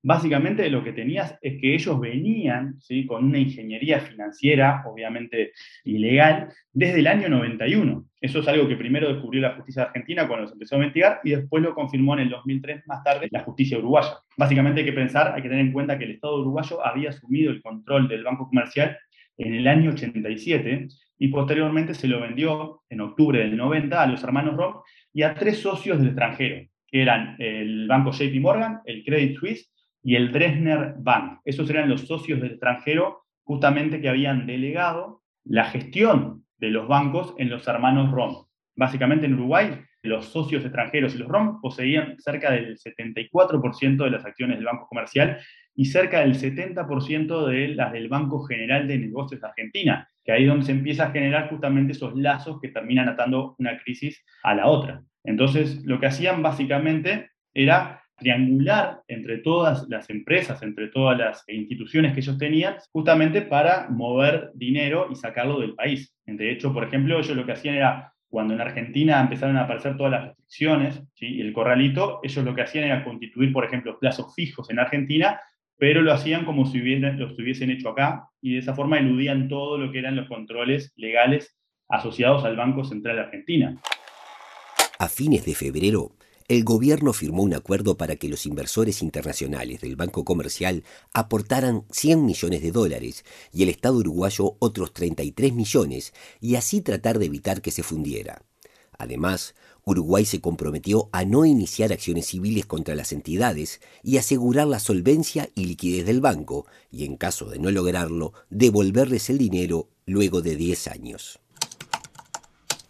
Básicamente 0.08 0.70
lo 0.70 0.84
que 0.84 0.92
tenías 0.92 1.36
es 1.42 1.60
que 1.60 1.74
ellos 1.74 1.98
venían 1.98 2.78
con 3.08 3.24
una 3.24 3.38
ingeniería 3.38 3.98
financiera, 3.98 4.84
obviamente 4.86 5.50
ilegal, 5.82 6.48
desde 6.72 7.00
el 7.00 7.08
año 7.08 7.28
91. 7.28 8.04
Eso 8.20 8.38
es 8.38 8.46
algo 8.46 8.68
que 8.68 8.76
primero 8.76 9.12
descubrió 9.12 9.42
la 9.42 9.56
justicia 9.56 9.82
argentina 9.82 10.28
cuando 10.28 10.46
se 10.46 10.52
empezó 10.52 10.76
a 10.76 10.78
investigar 10.78 11.20
y 11.24 11.30
después 11.30 11.60
lo 11.60 11.74
confirmó 11.74 12.14
en 12.14 12.20
el 12.20 12.30
2003 12.30 12.86
más 12.86 13.02
tarde 13.02 13.26
la 13.32 13.42
justicia 13.42 13.78
uruguaya. 13.78 14.20
Básicamente 14.36 14.82
hay 14.82 14.86
que 14.86 14.92
pensar, 14.92 15.32
hay 15.34 15.42
que 15.42 15.48
tener 15.48 15.66
en 15.66 15.72
cuenta 15.72 15.98
que 15.98 16.04
el 16.04 16.12
Estado 16.12 16.40
uruguayo 16.40 16.86
había 16.86 17.08
asumido 17.08 17.50
el 17.50 17.60
control 17.60 18.06
del 18.06 18.22
Banco 18.22 18.46
Comercial 18.46 18.96
en 19.38 19.54
el 19.54 19.66
año 19.66 19.90
87 19.90 20.88
y 21.18 21.28
posteriormente 21.28 21.94
se 21.94 22.08
lo 22.08 22.20
vendió 22.20 22.82
en 22.88 23.00
octubre 23.00 23.38
del 23.38 23.56
90 23.56 24.02
a 24.02 24.06
los 24.06 24.22
hermanos 24.22 24.56
Rock 24.56 24.84
y 25.12 25.22
a 25.22 25.34
tres 25.34 25.60
socios 25.60 25.98
del 25.98 26.08
extranjero, 26.08 26.66
que 26.86 27.02
eran 27.02 27.36
el 27.38 27.86
banco 27.88 28.12
JP 28.12 28.40
Morgan, 28.40 28.80
el 28.84 29.04
Credit 29.04 29.36
Suisse 29.38 29.72
y 30.02 30.14
el 30.16 30.32
Dresdner 30.32 30.94
Bank. 30.98 31.40
Esos 31.44 31.68
eran 31.70 31.88
los 31.88 32.02
socios 32.02 32.40
del 32.40 32.52
extranjero 32.52 33.22
justamente 33.42 34.00
que 34.00 34.08
habían 34.08 34.46
delegado 34.46 35.22
la 35.44 35.64
gestión 35.64 36.44
de 36.58 36.70
los 36.70 36.88
bancos 36.88 37.34
en 37.38 37.50
los 37.50 37.66
hermanos 37.68 38.10
Rom. 38.10 38.46
Básicamente 38.74 39.26
en 39.26 39.34
Uruguay, 39.34 39.80
los 40.02 40.26
socios 40.26 40.64
extranjeros 40.64 41.14
y 41.14 41.18
los 41.18 41.28
ROM 41.28 41.60
poseían 41.60 42.16
cerca 42.18 42.52
del 42.52 42.78
74% 42.78 44.04
de 44.04 44.10
las 44.10 44.24
acciones 44.24 44.56
del 44.56 44.66
Banco 44.66 44.86
Comercial 44.88 45.38
y 45.76 45.84
cerca 45.84 46.20
del 46.20 46.34
70% 46.34 47.46
de 47.46 47.68
las 47.68 47.92
del 47.92 48.08
Banco 48.08 48.42
General 48.44 48.88
de 48.88 48.98
Negocios 48.98 49.40
de 49.42 49.46
Argentina, 49.46 50.08
que 50.24 50.32
ahí 50.32 50.44
es 50.44 50.48
donde 50.48 50.64
se 50.64 50.72
empieza 50.72 51.04
a 51.04 51.10
generar 51.10 51.50
justamente 51.50 51.92
esos 51.92 52.16
lazos 52.16 52.58
que 52.60 52.68
terminan 52.68 53.08
atando 53.08 53.54
una 53.58 53.78
crisis 53.78 54.24
a 54.42 54.54
la 54.54 54.66
otra. 54.66 55.02
Entonces, 55.22 55.84
lo 55.84 56.00
que 56.00 56.06
hacían 56.06 56.42
básicamente 56.42 57.30
era 57.52 58.02
triangular 58.16 59.02
entre 59.08 59.38
todas 59.38 59.86
las 59.88 60.08
empresas, 60.08 60.62
entre 60.62 60.88
todas 60.88 61.18
las 61.18 61.44
instituciones 61.48 62.14
que 62.14 62.20
ellos 62.20 62.38
tenían, 62.38 62.76
justamente 62.90 63.42
para 63.42 63.88
mover 63.90 64.50
dinero 64.54 65.08
y 65.10 65.14
sacarlo 65.14 65.60
del 65.60 65.74
país. 65.74 66.16
De 66.24 66.50
hecho, 66.50 66.72
por 66.72 66.84
ejemplo, 66.84 67.18
ellos 67.18 67.36
lo 67.36 67.44
que 67.44 67.52
hacían 67.52 67.74
era 67.74 68.14
cuando 68.28 68.54
en 68.54 68.60
Argentina 68.62 69.20
empezaron 69.20 69.58
a 69.58 69.64
aparecer 69.64 69.96
todas 69.96 70.12
las 70.12 70.24
restricciones 70.28 71.02
y 71.20 71.40
el 71.42 71.52
corralito, 71.52 72.20
ellos 72.22 72.44
lo 72.44 72.54
que 72.54 72.62
hacían 72.62 72.84
era 72.84 73.04
constituir, 73.04 73.52
por 73.52 73.64
ejemplo, 73.64 73.98
plazos 73.98 74.34
fijos 74.34 74.70
en 74.70 74.78
Argentina 74.78 75.38
pero 75.78 76.02
lo 76.02 76.12
hacían 76.12 76.44
como 76.44 76.66
si 76.66 76.80
hubiesen, 76.80 77.18
lo 77.18 77.28
estuviesen 77.28 77.70
hecho 77.70 77.90
acá 77.90 78.30
y 78.40 78.54
de 78.54 78.58
esa 78.60 78.74
forma 78.74 78.98
eludían 78.98 79.48
todo 79.48 79.78
lo 79.78 79.92
que 79.92 79.98
eran 79.98 80.16
los 80.16 80.28
controles 80.28 80.92
legales 80.96 81.56
asociados 81.88 82.44
al 82.44 82.56
Banco 82.56 82.84
Central 82.84 83.18
Argentina. 83.18 83.80
A 84.98 85.08
fines 85.08 85.44
de 85.44 85.54
febrero, 85.54 86.12
el 86.48 86.62
gobierno 86.62 87.12
firmó 87.12 87.42
un 87.42 87.54
acuerdo 87.54 87.96
para 87.96 88.16
que 88.16 88.28
los 88.28 88.46
inversores 88.46 89.02
internacionales 89.02 89.80
del 89.80 89.96
Banco 89.96 90.24
Comercial 90.24 90.84
aportaran 91.12 91.82
100 91.90 92.24
millones 92.24 92.62
de 92.62 92.70
dólares 92.70 93.24
y 93.52 93.64
el 93.64 93.68
Estado 93.68 93.96
uruguayo 93.96 94.56
otros 94.60 94.92
33 94.92 95.52
millones 95.52 96.14
y 96.40 96.54
así 96.54 96.80
tratar 96.82 97.18
de 97.18 97.26
evitar 97.26 97.60
que 97.62 97.72
se 97.72 97.82
fundiera. 97.82 98.42
Además, 98.96 99.54
Uruguay 99.88 100.24
se 100.24 100.40
comprometió 100.40 101.08
a 101.12 101.24
no 101.24 101.44
iniciar 101.44 101.92
acciones 101.92 102.26
civiles 102.26 102.66
contra 102.66 102.96
las 102.96 103.12
entidades 103.12 103.80
y 104.02 104.16
asegurar 104.16 104.66
la 104.66 104.80
solvencia 104.80 105.48
y 105.54 105.66
liquidez 105.66 106.04
del 106.04 106.20
banco, 106.20 106.66
y 106.90 107.04
en 107.04 107.16
caso 107.16 107.46
de 107.48 107.60
no 107.60 107.70
lograrlo, 107.70 108.32
devolverles 108.50 109.30
el 109.30 109.38
dinero 109.38 109.88
luego 110.04 110.42
de 110.42 110.56
10 110.56 110.88
años. 110.88 111.38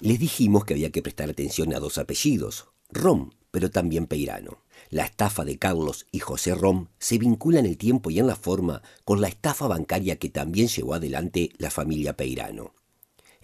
Les 0.01 0.19
dijimos 0.19 0.65
que 0.65 0.73
había 0.73 0.91
que 0.91 1.03
prestar 1.03 1.29
atención 1.29 1.75
a 1.75 1.81
dos 1.81 1.99
apellidos, 1.99 2.69
Rom, 2.89 3.31
pero 3.51 3.71
también 3.71 4.07
Peirano. 4.07 4.63
La 4.89 5.05
estafa 5.05 5.45
de 5.45 5.59
Carlos 5.59 6.07
y 6.13 6.21
José 6.21 6.55
Rom 6.55 6.89
se 6.99 7.19
vincula 7.19 7.61
en 7.61 7.67
el 7.67 7.77
tiempo 7.77 8.11
y 8.11 8.21
en 8.21 8.27
la 8.27 8.37
forma 8.37 8.81
con 9.05 9.21
la 9.21 9.29
estafa 9.29 9.67
bancaria 9.69 10.17
que 10.17 10.31
también 10.31 10.69
llevó 10.69 10.95
adelante 10.95 11.51
la 11.59 11.71
familia 11.71 12.17
Peirano. 12.17 12.73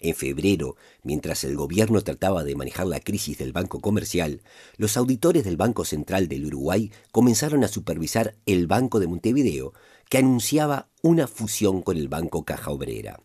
En 0.04 0.16
febrero, 0.16 0.74
mientras 1.04 1.44
el 1.44 1.54
gobierno 1.54 2.00
trataba 2.00 2.42
de 2.42 2.56
manejar 2.56 2.88
la 2.88 2.98
crisis 2.98 3.38
del 3.38 3.52
Banco 3.52 3.80
Comercial, 3.80 4.42
los 4.76 4.96
auditores 4.96 5.44
del 5.44 5.56
Banco 5.56 5.84
Central 5.84 6.26
del 6.26 6.46
Uruguay 6.46 6.90
comenzaron 7.12 7.62
a 7.62 7.68
supervisar 7.68 8.34
el 8.44 8.66
Banco 8.66 8.98
de 8.98 9.06
Montevideo, 9.06 9.74
que 10.10 10.18
anunciaba 10.18 10.88
una 11.02 11.28
fusión 11.28 11.82
con 11.82 11.96
el 11.96 12.08
Banco 12.08 12.44
Caja 12.44 12.72
Obrera. 12.72 13.20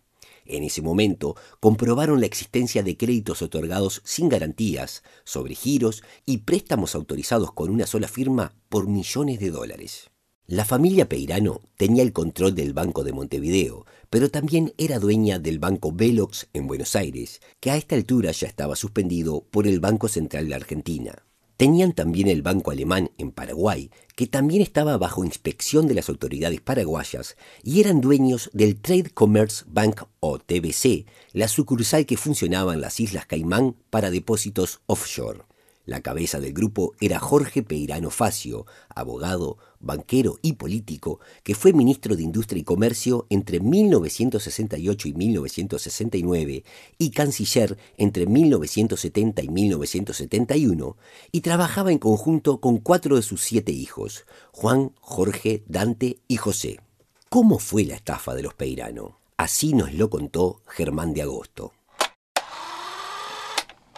En 0.45 0.63
ese 0.63 0.83
momento 0.83 1.35
comprobaron 1.59 2.19
la 2.19 2.27
existencia 2.27 2.83
de 2.83 2.95
créditos 2.95 3.41
otorgados 3.41 4.03
sin 4.05 4.29
garantías, 4.29 5.01
sobre 5.23 5.55
giros 5.55 6.03
y 6.27 6.37
préstamos 6.37 6.93
autorizados 6.93 7.53
con 7.53 7.71
una 7.71 7.87
sola 7.87 8.07
firma 8.07 8.53
por 8.69 8.87
millones 8.87 9.39
de 9.39 9.49
dólares. 9.49 10.11
La 10.49 10.63
familia 10.63 11.09
Peirano 11.09 11.59
tenía 11.75 12.03
el 12.03 12.13
control 12.13 12.55
del 12.55 12.71
Banco 12.71 13.03
de 13.03 13.11
Montevideo, 13.11 13.85
pero 14.09 14.31
también 14.31 14.73
era 14.77 14.97
dueña 14.97 15.39
del 15.39 15.59
Banco 15.59 15.91
Velox 15.91 16.47
en 16.53 16.67
Buenos 16.67 16.95
Aires, 16.95 17.41
que 17.59 17.69
a 17.69 17.75
esta 17.75 17.95
altura 17.95 18.31
ya 18.31 18.47
estaba 18.47 18.77
suspendido 18.77 19.43
por 19.51 19.67
el 19.67 19.81
Banco 19.81 20.07
Central 20.07 20.47
de 20.47 20.55
Argentina. 20.55 21.25
Tenían 21.57 21.91
también 21.91 22.29
el 22.29 22.43
Banco 22.43 22.71
Alemán 22.71 23.11
en 23.17 23.31
Paraguay, 23.31 23.91
que 24.15 24.25
también 24.25 24.61
estaba 24.61 24.97
bajo 24.97 25.25
inspección 25.25 25.85
de 25.85 25.95
las 25.95 26.07
autoridades 26.07 26.61
paraguayas, 26.61 27.35
y 27.61 27.81
eran 27.81 27.99
dueños 27.99 28.49
del 28.53 28.79
Trade 28.79 29.09
Commerce 29.13 29.65
Bank 29.67 30.03
o 30.21 30.39
TBC, 30.39 31.07
la 31.33 31.49
sucursal 31.49 32.05
que 32.05 32.15
funcionaba 32.15 32.73
en 32.73 32.79
las 32.79 33.01
Islas 33.01 33.25
Caimán 33.25 33.75
para 33.89 34.11
depósitos 34.11 34.79
offshore. 34.85 35.41
La 35.87 36.01
cabeza 36.01 36.41
del 36.41 36.51
grupo 36.51 36.95
era 36.99 37.17
Jorge 37.17 37.63
Peirano 37.63 38.09
Facio, 38.09 38.65
abogado, 38.93 39.57
banquero 39.79 40.37
y 40.41 40.53
político, 40.53 41.21
que 41.43 41.55
fue 41.55 41.71
ministro 41.71 42.17
de 42.17 42.23
Industria 42.23 42.59
y 42.59 42.65
Comercio 42.65 43.25
entre 43.29 43.61
1968 43.61 45.07
y 45.07 45.13
1969 45.13 46.65
y 46.97 47.11
canciller 47.11 47.77
entre 47.95 48.25
1970 48.25 49.43
y 49.43 49.47
1971, 49.47 50.97
y 51.31 51.39
trabajaba 51.39 51.93
en 51.93 51.99
conjunto 51.99 52.59
con 52.59 52.79
cuatro 52.79 53.15
de 53.15 53.21
sus 53.21 53.41
siete 53.41 53.71
hijos, 53.71 54.25
Juan, 54.51 54.91
Jorge, 54.99 55.63
Dante 55.69 56.19
y 56.27 56.35
José. 56.35 56.81
¿Cómo 57.29 57.59
fue 57.59 57.85
la 57.85 57.95
estafa 57.95 58.35
de 58.35 58.43
los 58.43 58.53
Peirano? 58.55 59.19
Así 59.37 59.71
nos 59.73 59.93
lo 59.93 60.09
contó 60.09 60.59
Germán 60.67 61.13
de 61.13 61.21
Agosto 61.21 61.71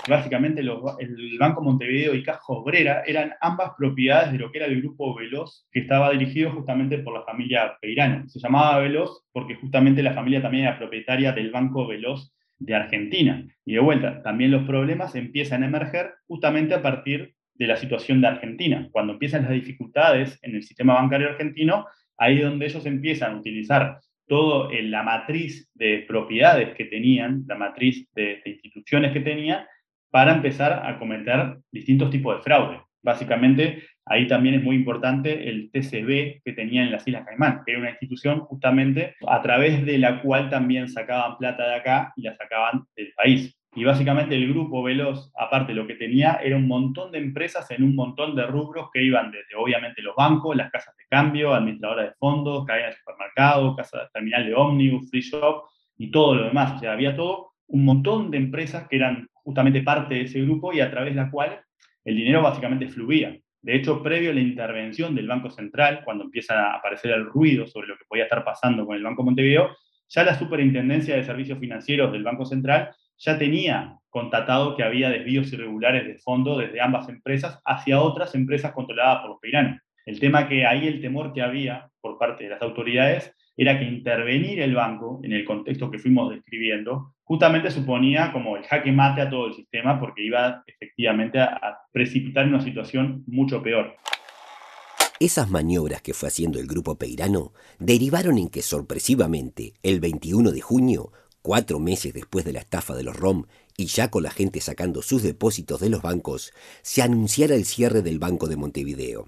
básicamente 0.07 0.61
el 0.61 1.37
Banco 1.39 1.61
Montevideo 1.61 2.15
y 2.15 2.23
Caja 2.23 2.41
Obrera 2.47 3.03
eran 3.05 3.33
ambas 3.41 3.71
propiedades 3.77 4.31
de 4.31 4.39
lo 4.39 4.51
que 4.51 4.59
era 4.59 4.67
el 4.67 4.81
grupo 4.81 5.15
Veloz, 5.15 5.67
que 5.71 5.81
estaba 5.81 6.11
dirigido 6.11 6.51
justamente 6.51 6.99
por 6.99 7.13
la 7.13 7.23
familia 7.23 7.77
Peirano. 7.81 8.27
Se 8.27 8.39
llamaba 8.39 8.79
Veloz 8.79 9.23
porque 9.31 9.55
justamente 9.55 10.03
la 10.03 10.13
familia 10.13 10.41
también 10.41 10.65
era 10.65 10.77
propietaria 10.77 11.31
del 11.31 11.51
Banco 11.51 11.87
Veloz 11.87 12.33
de 12.59 12.75
Argentina. 12.75 13.45
Y 13.65 13.73
de 13.73 13.79
vuelta, 13.79 14.21
también 14.21 14.51
los 14.51 14.63
problemas 14.63 15.15
empiezan 15.15 15.63
a 15.63 15.67
emerger 15.67 16.11
justamente 16.27 16.73
a 16.73 16.81
partir 16.81 17.33
de 17.53 17.67
la 17.67 17.77
situación 17.77 18.21
de 18.21 18.27
Argentina. 18.27 18.87
Cuando 18.91 19.13
empiezan 19.13 19.43
las 19.43 19.51
dificultades 19.51 20.39
en 20.43 20.55
el 20.55 20.63
sistema 20.63 20.93
bancario 20.93 21.29
argentino, 21.29 21.87
ahí 22.17 22.37
es 22.37 22.43
donde 22.43 22.65
ellos 22.65 22.85
empiezan 22.85 23.33
a 23.33 23.39
utilizar 23.39 23.99
toda 24.27 24.69
la 24.83 25.03
matriz 25.03 25.69
de 25.73 26.05
propiedades 26.07 26.75
que 26.75 26.85
tenían, 26.85 27.43
la 27.47 27.55
matriz 27.55 28.07
de, 28.13 28.41
de 28.45 28.51
instituciones 28.51 29.11
que 29.11 29.21
tenían, 29.21 29.65
para 30.11 30.35
empezar 30.35 30.85
a 30.85 30.97
cometer 30.97 31.57
distintos 31.71 32.09
tipos 32.09 32.37
de 32.37 32.43
fraude. 32.43 32.81
Básicamente, 33.01 33.83
ahí 34.05 34.27
también 34.27 34.55
es 34.55 34.63
muy 34.63 34.75
importante 34.75 35.49
el 35.49 35.71
TCB 35.71 36.41
que 36.43 36.53
tenía 36.53 36.83
en 36.83 36.91
las 36.91 37.07
Islas 37.07 37.25
Caimán, 37.25 37.61
que 37.65 37.71
era 37.71 37.81
una 37.81 37.91
institución 37.91 38.41
justamente 38.41 39.15
a 39.27 39.41
través 39.41 39.85
de 39.85 39.97
la 39.97 40.21
cual 40.21 40.49
también 40.49 40.89
sacaban 40.89 41.37
plata 41.37 41.67
de 41.67 41.75
acá 41.75 42.13
y 42.15 42.23
la 42.23 42.35
sacaban 42.35 42.83
del 42.95 43.13
país. 43.15 43.55
Y 43.75 43.83
básicamente 43.83 44.35
el 44.35 44.49
grupo 44.49 44.81
Veloz, 44.81 45.31
aparte 45.37 45.73
lo 45.73 45.85
que 45.85 45.93
tenía, 45.93 46.39
era 46.43 46.57
un 46.57 46.67
montón 46.67 47.11
de 47.11 47.19
empresas 47.19 47.69
en 47.69 47.83
un 47.83 47.95
montón 47.95 48.35
de 48.35 48.45
rubros 48.47 48.89
que 48.91 49.03
iban 49.03 49.31
desde 49.31 49.55
obviamente 49.55 50.01
los 50.01 50.15
bancos, 50.15 50.55
las 50.55 50.71
casas 50.71 50.95
de 50.97 51.03
cambio, 51.07 51.53
administradoras 51.53 52.07
de 52.07 52.15
fondos, 52.19 52.65
cadenas 52.65 52.91
de 52.91 52.97
supermercados, 52.97 53.77
casas 53.77 54.11
terminal 54.11 54.45
de 54.45 54.55
ómnibus, 54.55 55.09
free 55.09 55.21
shop 55.21 55.65
y 55.97 56.09
todo 56.09 56.35
lo 56.35 56.45
demás. 56.45 56.73
O 56.73 56.79
sea, 56.79 56.93
había 56.93 57.15
todo 57.15 57.51
un 57.67 57.85
montón 57.85 58.31
de 58.31 58.37
empresas 58.37 58.87
que 58.87 58.95
eran 58.95 59.28
justamente 59.43 59.81
parte 59.81 60.15
de 60.15 60.21
ese 60.21 60.41
grupo 60.41 60.73
y 60.73 60.81
a 60.81 60.89
través 60.91 61.15
de 61.15 61.21
la 61.21 61.31
cual 61.31 61.61
el 62.05 62.15
dinero 62.15 62.41
básicamente 62.41 62.87
fluía. 62.87 63.37
De 63.61 63.75
hecho, 63.75 64.01
previo 64.01 64.31
a 64.31 64.33
la 64.33 64.39
intervención 64.39 65.13
del 65.13 65.27
Banco 65.27 65.49
Central, 65.49 66.01
cuando 66.05 66.23
empieza 66.23 66.71
a 66.71 66.77
aparecer 66.77 67.11
el 67.11 67.25
ruido 67.25 67.67
sobre 67.67 67.87
lo 67.87 67.97
que 67.97 68.05
podía 68.07 68.23
estar 68.23 68.43
pasando 68.43 68.85
con 68.85 68.95
el 68.95 69.03
Banco 69.03 69.23
Montevideo, 69.23 69.75
ya 70.07 70.23
la 70.23 70.37
Superintendencia 70.37 71.15
de 71.15 71.23
Servicios 71.23 71.59
Financieros 71.59 72.11
del 72.11 72.23
Banco 72.23 72.45
Central 72.45 72.91
ya 73.17 73.37
tenía 73.37 73.97
constatado 74.09 74.75
que 74.75 74.83
había 74.83 75.09
desvíos 75.09 75.51
irregulares 75.53 76.07
de 76.07 76.17
fondo 76.19 76.57
desde 76.57 76.81
ambas 76.81 77.09
empresas 77.09 77.61
hacia 77.65 78.01
otras 78.01 78.33
empresas 78.33 78.71
controladas 78.71 79.19
por 79.19 79.31
los 79.31 79.39
peiranos. 79.39 79.81
El 80.05 80.19
tema 80.19 80.47
que 80.47 80.65
ahí 80.65 80.87
el 80.87 81.01
temor 81.01 81.33
que 81.33 81.41
había 81.41 81.89
por 82.01 82.17
parte 82.17 82.45
de 82.45 82.51
las 82.51 82.61
autoridades 82.61 83.35
era 83.55 83.77
que 83.77 83.85
intervenir 83.85 84.61
el 84.61 84.73
banco, 84.73 85.19
en 85.21 85.33
el 85.33 85.43
contexto 85.43 85.91
que 85.91 85.99
fuimos 85.99 86.31
describiendo, 86.31 87.13
justamente 87.29 87.69
suponía 87.69 88.31
como 88.33 88.57
el 88.57 88.63
jaque 88.63 88.91
mate 88.91 89.21
a 89.21 89.29
todo 89.29 89.45
el 89.45 89.53
sistema 89.53 89.99
porque 89.99 90.23
iba 90.23 90.63
efectivamente 90.65 91.39
a, 91.39 91.77
precipitar 91.91 92.47
una 92.47 92.59
situación 92.59 93.23
mucho 93.27 93.61
peor. 93.61 93.95
Esas 95.19 95.49
maniobras 95.51 96.01
que 96.01 96.15
fue 96.15 96.29
haciendo 96.29 96.59
el 96.59 96.65
grupo 96.65 96.97
Peirano 96.97 97.53
derivaron 97.77 98.39
en 98.39 98.49
que 98.49 98.63
sorpresivamente, 98.63 99.73
el 99.83 99.99
21 99.99 100.51
de 100.51 100.61
junio, 100.61 101.11
cuatro 101.43 101.79
meses 101.79 102.13
después 102.13 102.45
de 102.45 102.53
la 102.53 102.59
estafa 102.61 102.95
de 102.95 103.03
los 103.03 103.15
ROM 103.15 103.43
y 103.77 103.85
ya 103.85 104.09
con 104.09 104.23
la 104.23 104.31
gente 104.31 104.59
sacando 104.59 105.03
sus 105.03 105.21
depósitos 105.21 105.79
de 105.81 105.89
los 105.89 106.01
bancos, 106.01 106.51
se 106.81 107.03
anunciara 107.03 107.53
el 107.53 107.65
cierre 107.65 108.01
del 108.01 108.17
Banco 108.17 108.47
de 108.47 108.57
Montevideo. 108.57 109.25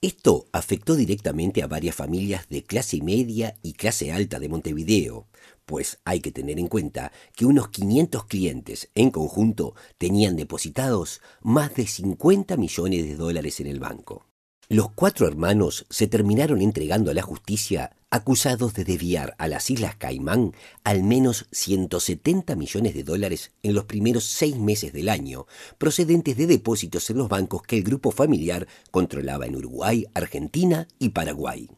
Esto 0.00 0.46
afectó 0.52 0.96
directamente 0.96 1.62
a 1.62 1.68
varias 1.68 1.94
familias 1.94 2.48
de 2.48 2.64
clase 2.64 3.00
media 3.02 3.54
y 3.62 3.74
clase 3.74 4.10
alta 4.10 4.40
de 4.40 4.48
Montevideo, 4.48 5.28
pues 5.66 5.98
hay 6.04 6.20
que 6.20 6.32
tener 6.32 6.58
en 6.58 6.68
cuenta 6.68 7.12
que 7.36 7.46
unos 7.46 7.68
500 7.68 8.24
clientes 8.26 8.90
en 8.94 9.10
conjunto 9.10 9.74
tenían 9.98 10.36
depositados 10.36 11.20
más 11.40 11.74
de 11.74 11.86
50 11.86 12.56
millones 12.56 13.04
de 13.04 13.16
dólares 13.16 13.60
en 13.60 13.66
el 13.66 13.80
banco. 13.80 14.26
Los 14.68 14.90
cuatro 14.92 15.26
hermanos 15.26 15.84
se 15.90 16.06
terminaron 16.06 16.62
entregando 16.62 17.10
a 17.10 17.14
la 17.14 17.20
justicia 17.20 17.94
acusados 18.08 18.74
de 18.74 18.84
desviar 18.84 19.34
a 19.38 19.48
las 19.48 19.68
Islas 19.70 19.96
Caimán 19.96 20.54
al 20.84 21.02
menos 21.02 21.46
170 21.50 22.56
millones 22.56 22.94
de 22.94 23.04
dólares 23.04 23.52
en 23.62 23.74
los 23.74 23.84
primeros 23.84 24.24
seis 24.24 24.56
meses 24.56 24.92
del 24.92 25.08
año, 25.08 25.46
procedentes 25.78 26.36
de 26.36 26.46
depósitos 26.46 27.10
en 27.10 27.18
los 27.18 27.28
bancos 27.28 27.62
que 27.62 27.76
el 27.76 27.84
grupo 27.84 28.12
familiar 28.12 28.66
controlaba 28.90 29.46
en 29.46 29.56
Uruguay, 29.56 30.06
Argentina 30.14 30.88
y 30.98 31.10
Paraguay. 31.10 31.68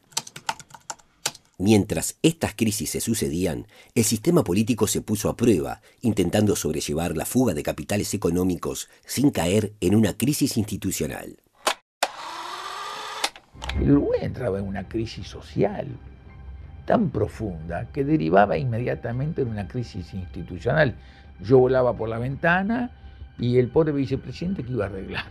Mientras 1.64 2.18
estas 2.22 2.54
crisis 2.54 2.90
se 2.90 3.00
sucedían, 3.00 3.66
el 3.94 4.04
sistema 4.04 4.44
político 4.44 4.86
se 4.86 5.00
puso 5.00 5.30
a 5.30 5.34
prueba, 5.34 5.80
intentando 6.02 6.56
sobrellevar 6.56 7.16
la 7.16 7.24
fuga 7.24 7.54
de 7.54 7.62
capitales 7.62 8.12
económicos 8.12 8.90
sin 9.06 9.30
caer 9.30 9.72
en 9.80 9.94
una 9.94 10.12
crisis 10.12 10.58
institucional. 10.58 11.38
El 13.80 13.92
Uruguay 13.92 14.20
entraba 14.20 14.58
en 14.58 14.66
una 14.66 14.86
crisis 14.86 15.26
social 15.26 15.88
tan 16.84 17.08
profunda 17.08 17.90
que 17.94 18.04
derivaba 18.04 18.58
inmediatamente 18.58 19.40
en 19.40 19.48
una 19.48 19.66
crisis 19.66 20.12
institucional. 20.12 20.98
Yo 21.40 21.60
volaba 21.60 21.96
por 21.96 22.10
la 22.10 22.18
ventana 22.18 22.90
y 23.38 23.56
el 23.56 23.68
pobre 23.68 23.92
vicepresidente 23.92 24.64
que 24.64 24.72
iba 24.72 24.84
a 24.84 24.88
arreglar. 24.88 25.24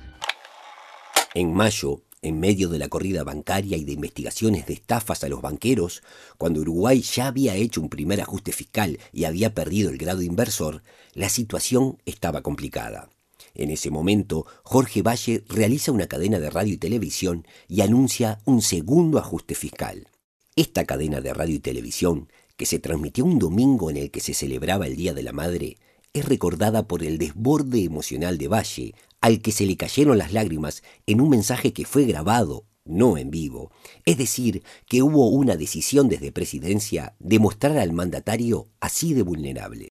En 1.36 1.54
mayo, 1.54 2.02
en 2.24 2.40
medio 2.40 2.70
de 2.70 2.80
la 2.80 2.88
corrida 2.88 3.24
bancaria 3.24 3.78
y 3.78 3.84
de 3.84 3.92
investigaciones 3.92 4.66
de 4.66 4.74
estafas 4.74 5.24
a 5.24 5.30
los 5.30 5.42
banqueros, 5.42 6.02
cuando 6.38 6.62
Uruguay 6.62 7.02
ya 7.02 7.28
había 7.28 7.56
hecho 7.56 7.82
un 7.82 7.90
primer 7.90 8.22
ajuste 8.22 8.52
fiscal 8.52 8.98
y 9.12 9.26
había 9.26 9.54
perdido 9.54 9.92
el 9.92 9.98
grado 9.98 10.22
inversor, 10.22 10.82
la 11.14 11.30
situación 11.30 12.00
estaba 12.06 12.42
complicada. 12.42 13.10
En 13.54 13.70
ese 13.70 13.92
momento, 13.92 14.48
Jorge 14.64 15.04
Valle 15.04 15.44
realiza 15.48 15.92
una 15.92 16.08
cadena 16.08 16.40
de 16.40 16.50
radio 16.50 16.74
y 16.74 16.78
televisión 16.78 17.46
y 17.68 17.82
anuncia 17.82 18.40
un 18.46 18.62
segundo 18.62 19.20
ajuste 19.20 19.54
fiscal. 19.54 20.08
Esta 20.56 20.86
cadena 20.86 21.22
de 21.22 21.34
radio 21.34 21.56
y 21.56 21.60
televisión, 21.60 22.30
que 22.58 22.66
se 22.66 22.80
transmitió 22.80 23.26
un 23.26 23.40
domingo 23.40 23.90
en 23.90 23.98
el 23.98 24.12
que 24.12 24.22
se 24.22 24.34
celebraba 24.34 24.88
el 24.88 24.96
Día 24.96 25.14
de 25.14 25.24
la 25.24 25.34
Madre, 25.34 25.78
es 26.14 26.26
recordada 26.26 26.88
por 26.88 27.04
el 27.04 27.18
desborde 27.18 27.84
emocional 27.84 28.38
de 28.38 28.48
Valle, 28.48 28.96
al 29.24 29.42
que 29.42 29.54
se 29.54 29.66
le 29.66 29.78
cayeron 29.78 30.18
las 30.18 30.34
lágrimas 30.34 30.84
en 31.06 31.22
un 31.22 31.30
mensaje 31.30 31.72
que 31.72 31.86
fue 31.86 32.04
grabado, 32.04 32.66
no 32.84 33.18
en 33.18 33.32
vivo. 33.32 33.72
Es 34.04 34.18
decir, 34.18 34.64
que 34.86 35.02
hubo 35.02 35.30
una 35.30 35.56
decisión 35.56 36.10
desde 36.10 36.34
presidencia 36.34 37.16
de 37.20 37.40
mostrar 37.40 37.78
al 37.78 37.94
mandatario 37.94 38.68
así 38.82 39.14
de 39.14 39.22
vulnerable. 39.22 39.88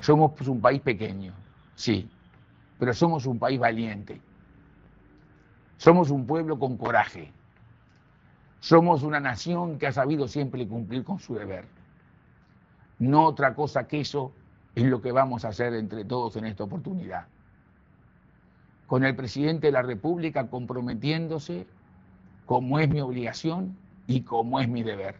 Somos 0.00 0.32
un 0.48 0.62
país 0.62 0.80
pequeño, 0.80 1.34
sí, 1.74 2.08
pero 2.78 2.94
somos 2.94 3.26
un 3.26 3.38
país 3.38 3.60
valiente. 3.60 4.22
Somos 5.76 6.08
un 6.08 6.26
pueblo 6.26 6.58
con 6.58 6.78
coraje. 6.78 7.30
Somos 8.60 9.02
una 9.02 9.20
nación 9.20 9.78
que 9.78 9.88
ha 9.88 9.92
sabido 9.92 10.26
siempre 10.26 10.66
cumplir 10.66 11.04
con 11.04 11.18
su 11.18 11.34
deber. 11.34 11.66
No 12.98 13.26
otra 13.26 13.54
cosa 13.54 13.86
que 13.86 14.00
eso 14.00 14.32
es 14.78 14.86
lo 14.86 15.00
que 15.02 15.12
vamos 15.12 15.44
a 15.44 15.48
hacer 15.48 15.74
entre 15.74 16.04
todos 16.04 16.36
en 16.36 16.46
esta 16.46 16.64
oportunidad. 16.64 17.26
Con 18.86 19.04
el 19.04 19.16
presidente 19.16 19.66
de 19.66 19.72
la 19.72 19.82
República 19.82 20.48
comprometiéndose 20.48 21.66
como 22.46 22.78
es 22.78 22.88
mi 22.88 23.00
obligación 23.00 23.76
y 24.06 24.22
como 24.22 24.60
es 24.60 24.68
mi 24.68 24.82
deber. 24.82 25.16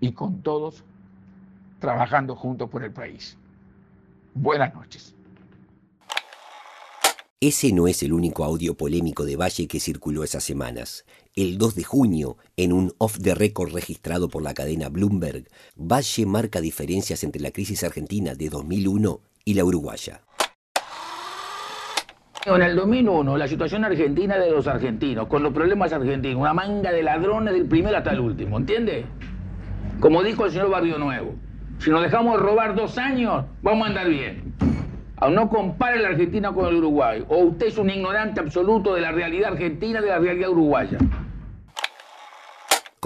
Y 0.00 0.12
con 0.12 0.42
todos 0.42 0.84
trabajando 1.78 2.34
juntos 2.34 2.68
por 2.70 2.82
el 2.82 2.92
país. 2.92 3.36
Buenas 4.34 4.74
noches. 4.74 5.14
Ese 7.38 7.72
no 7.72 7.86
es 7.86 8.02
el 8.02 8.14
único 8.14 8.44
audio 8.44 8.74
polémico 8.74 9.24
de 9.24 9.36
Valle 9.36 9.68
que 9.68 9.78
circuló 9.78 10.24
esas 10.24 10.42
semanas. 10.42 11.04
El 11.38 11.58
2 11.58 11.74
de 11.74 11.84
junio, 11.84 12.38
en 12.56 12.72
un 12.72 12.94
off 12.96 13.18
the 13.20 13.34
record 13.34 13.74
registrado 13.74 14.30
por 14.30 14.42
la 14.42 14.54
cadena 14.54 14.88
Bloomberg, 14.88 15.44
Valle 15.76 16.24
marca 16.24 16.62
diferencias 16.62 17.22
entre 17.24 17.42
la 17.42 17.50
crisis 17.50 17.84
argentina 17.84 18.34
de 18.34 18.48
2001 18.48 19.20
y 19.44 19.52
la 19.52 19.66
uruguaya. 19.66 20.22
En 22.46 22.62
el 22.62 22.74
2001, 22.74 23.36
la 23.36 23.46
situación 23.48 23.84
argentina 23.84 24.38
de 24.38 24.50
los 24.50 24.66
argentinos, 24.66 25.26
con 25.26 25.42
los 25.42 25.52
problemas 25.52 25.92
argentinos, 25.92 26.40
una 26.40 26.54
manga 26.54 26.90
de 26.90 27.02
ladrones 27.02 27.52
del 27.52 27.66
primero 27.66 27.98
hasta 27.98 28.12
el 28.12 28.20
último, 28.20 28.56
¿entiende? 28.56 29.04
Como 30.00 30.22
dijo 30.22 30.46
el 30.46 30.52
señor 30.52 30.70
Barrio 30.70 30.96
Nuevo, 30.96 31.34
si 31.80 31.90
nos 31.90 32.00
dejamos 32.00 32.40
robar 32.40 32.74
dos 32.74 32.96
años, 32.96 33.44
vamos 33.60 33.84
a 33.84 33.88
andar 33.90 34.08
bien. 34.08 34.54
No 35.30 35.50
compare 35.50 36.00
la 36.00 36.08
Argentina 36.08 36.50
con 36.52 36.66
el 36.66 36.76
Uruguay. 36.76 37.22
O 37.28 37.38
usted 37.44 37.66
es 37.66 37.76
un 37.76 37.90
ignorante 37.90 38.40
absoluto 38.40 38.94
de 38.94 39.02
la 39.02 39.12
realidad 39.12 39.52
argentina 39.52 40.00
de 40.00 40.08
la 40.08 40.18
realidad 40.18 40.48
uruguaya. 40.50 40.98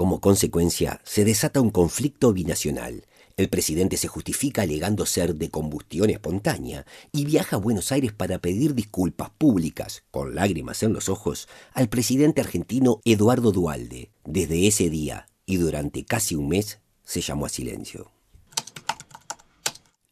Como 0.01 0.19
consecuencia, 0.19 0.99
se 1.03 1.23
desata 1.25 1.61
un 1.61 1.69
conflicto 1.69 2.33
binacional. 2.33 3.05
El 3.37 3.49
presidente 3.49 3.97
se 3.97 4.07
justifica 4.07 4.63
alegando 4.63 5.05
ser 5.05 5.35
de 5.35 5.51
combustión 5.51 6.09
espontánea 6.09 6.87
y 7.11 7.25
viaja 7.25 7.57
a 7.57 7.59
Buenos 7.59 7.91
Aires 7.91 8.11
para 8.11 8.39
pedir 8.39 8.73
disculpas 8.73 9.29
públicas, 9.29 10.01
con 10.09 10.33
lágrimas 10.33 10.81
en 10.81 10.93
los 10.93 11.07
ojos, 11.07 11.47
al 11.73 11.87
presidente 11.87 12.41
argentino 12.41 12.99
Eduardo 13.05 13.51
Dualde. 13.51 14.09
Desde 14.25 14.65
ese 14.65 14.89
día 14.89 15.27
y 15.45 15.57
durante 15.57 16.03
casi 16.03 16.33
un 16.33 16.49
mes 16.49 16.79
se 17.03 17.21
llamó 17.21 17.45
a 17.45 17.49
silencio. 17.49 18.09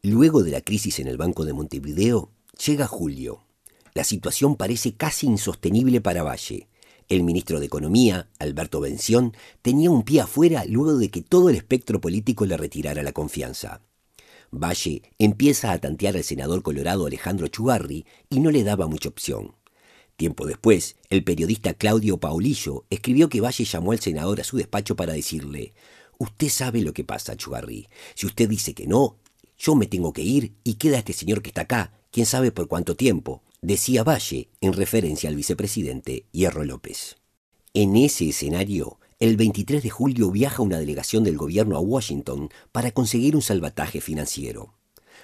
Luego 0.04 0.44
de 0.44 0.52
la 0.52 0.62
crisis 0.62 1.00
en 1.00 1.08
el 1.08 1.18
Banco 1.18 1.46
de 1.46 1.54
Montevideo, 1.54 2.30
llega 2.64 2.86
julio. 2.86 3.44
La 3.96 4.04
situación 4.04 4.56
parece 4.56 4.94
casi 4.94 5.26
insostenible 5.26 6.00
para 6.00 6.22
Valle. 6.22 6.69
El 7.10 7.24
ministro 7.24 7.60
de 7.60 7.66
Economía, 7.66 8.30
Alberto 8.38 8.80
Bención, 8.80 9.36
tenía 9.64 9.90
un 9.90 10.04
pie 10.04 10.22
afuera 10.22 10.64
luego 10.66 10.96
de 10.96 11.10
que 11.10 11.24
todo 11.24 11.50
el 11.50 11.56
espectro 11.56 12.00
político 12.00 12.46
le 12.46 12.56
retirara 12.56 13.02
la 13.02 13.14
confianza. 13.14 13.82
Valle 14.52 15.02
empieza 15.18 15.72
a 15.72 15.80
tantear 15.80 16.16
al 16.16 16.24
senador 16.24 16.62
colorado 16.62 17.08
Alejandro 17.08 17.48
Chugarri 17.48 18.06
y 18.30 18.40
no 18.40 18.52
le 18.52 18.64
daba 18.64 18.86
mucha 18.86 19.10
opción. 19.10 19.56
Tiempo 20.18 20.46
después, 20.46 20.98
el 21.10 21.24
periodista 21.24 21.74
Claudio 21.74 22.20
Paulillo 22.20 22.86
escribió 22.92 23.28
que 23.28 23.42
Valle 23.42 23.66
llamó 23.66 23.92
al 23.92 24.00
senador 24.00 24.40
a 24.40 24.44
su 24.44 24.58
despacho 24.58 24.96
para 24.96 25.14
decirle 25.14 25.74
Usted 26.20 26.50
sabe 26.50 26.82
lo 26.82 26.94
que 26.94 27.06
pasa, 27.06 27.36
Chugarri. 27.36 27.88
Si 28.14 28.28
usted 28.28 28.48
dice 28.48 28.76
que 28.76 28.86
no, 28.86 29.18
yo 29.58 29.74
me 29.74 29.88
tengo 29.88 30.14
que 30.14 30.22
ir 30.22 30.54
y 30.64 30.76
queda 30.76 31.00
este 31.00 31.14
señor 31.14 31.42
que 31.42 31.50
está 31.50 31.62
acá, 31.62 31.92
quién 32.12 32.28
sabe 32.28 32.52
por 32.52 32.68
cuánto 32.68 32.96
tiempo, 32.96 33.42
decía 33.62 34.04
Valle 34.04 34.50
en 34.62 34.74
referencia 34.74 35.30
al 35.30 35.36
vicepresidente 35.36 36.26
Hierro 36.32 36.64
López. 36.66 37.18
En 37.74 37.96
ese 37.96 38.30
escenario, 38.30 39.00
el 39.20 39.38
23 39.38 39.84
de 39.84 39.90
julio 39.90 40.32
viaja 40.32 40.62
una 40.62 40.80
delegación 40.80 41.24
del 41.24 41.38
gobierno 41.38 41.76
a 41.78 41.80
Washington 41.80 42.50
para 42.72 42.92
conseguir 42.92 43.36
un 43.36 43.42
salvataje 43.42 44.02
financiero 44.02 44.74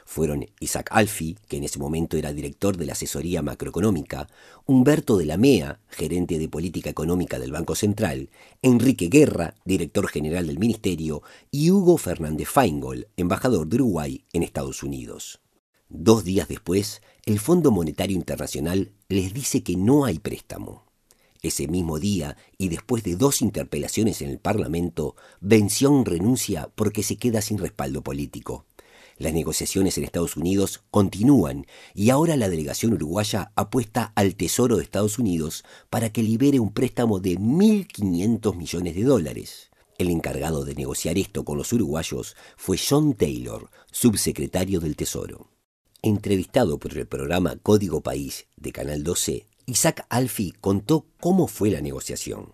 fueron 0.05 0.45
Isaac 0.59 0.89
Alfi, 0.91 1.35
que 1.47 1.57
en 1.57 1.63
ese 1.63 1.79
momento 1.79 2.15
era 2.15 2.31
director 2.31 2.77
de 2.77 2.85
la 2.85 2.93
asesoría 2.93 3.41
macroeconómica, 3.41 4.29
Humberto 4.65 5.17
de 5.17 5.25
la 5.25 5.37
MEA, 5.37 5.79
gerente 5.89 6.37
de 6.37 6.47
política 6.47 6.89
económica 6.89 7.39
del 7.39 7.51
Banco 7.51 7.75
Central, 7.75 8.29
Enrique 8.61 9.07
Guerra, 9.07 9.55
director 9.65 10.07
general 10.07 10.47
del 10.47 10.59
Ministerio, 10.59 11.23
y 11.51 11.71
Hugo 11.71 11.97
Fernández 11.97 12.47
Feingold, 12.47 13.07
embajador 13.17 13.67
de 13.67 13.75
Uruguay 13.77 14.23
en 14.31 14.43
Estados 14.43 14.83
Unidos. 14.83 15.41
Dos 15.89 16.23
días 16.23 16.47
después, 16.47 17.03
el 17.25 17.39
Fondo 17.39 17.69
Monetario 17.69 18.15
Internacional 18.15 18.91
les 19.07 19.33
dice 19.33 19.61
que 19.61 19.75
no 19.77 20.05
hay 20.05 20.17
préstamo. 20.17 20.85
Ese 21.43 21.67
mismo 21.67 21.99
día, 21.99 22.37
y 22.57 22.69
después 22.69 23.03
de 23.03 23.15
dos 23.15 23.43
interpelaciones 23.43 24.23
en 24.23 24.31
el 24.31 24.39
Parlamento, 24.39 25.15
Bención 25.41 26.03
renuncia 26.03 26.71
porque 26.73 27.03
se 27.03 27.17
queda 27.17 27.41
sin 27.41 27.59
respaldo 27.59 28.01
político. 28.01 28.65
Las 29.17 29.33
negociaciones 29.33 29.95
en 29.97 30.05
Estados 30.05 30.35
Unidos 30.37 30.83
continúan 30.89 31.67
y 31.93 32.09
ahora 32.09 32.35
la 32.35 32.49
delegación 32.49 32.93
uruguaya 32.93 33.51
apuesta 33.55 34.11
al 34.15 34.35
Tesoro 34.35 34.77
de 34.77 34.83
Estados 34.83 35.19
Unidos 35.19 35.63
para 35.91 36.11
que 36.11 36.23
libere 36.23 36.59
un 36.59 36.73
préstamo 36.73 37.19
de 37.19 37.37
1.500 37.37 38.55
millones 38.55 38.95
de 38.95 39.03
dólares. 39.03 39.69
El 39.99 40.09
encargado 40.09 40.65
de 40.65 40.73
negociar 40.73 41.19
esto 41.19 41.45
con 41.45 41.59
los 41.59 41.71
uruguayos 41.71 42.35
fue 42.57 42.77
John 42.77 43.13
Taylor, 43.13 43.69
subsecretario 43.91 44.79
del 44.79 44.95
Tesoro. 44.95 45.54
Entrevistado 46.07 46.77
por 46.77 46.95
el 46.95 47.07
programa 47.07 47.55
Código 47.63 48.01
País 48.01 48.47
de 48.57 48.71
Canal 48.71 49.03
12, 49.03 49.47
Isaac 49.65 50.05
Alfi 50.07 50.53
contó 50.61 51.07
cómo 51.19 51.47
fue 51.47 51.71
la 51.71 51.81
negociación. 51.81 52.49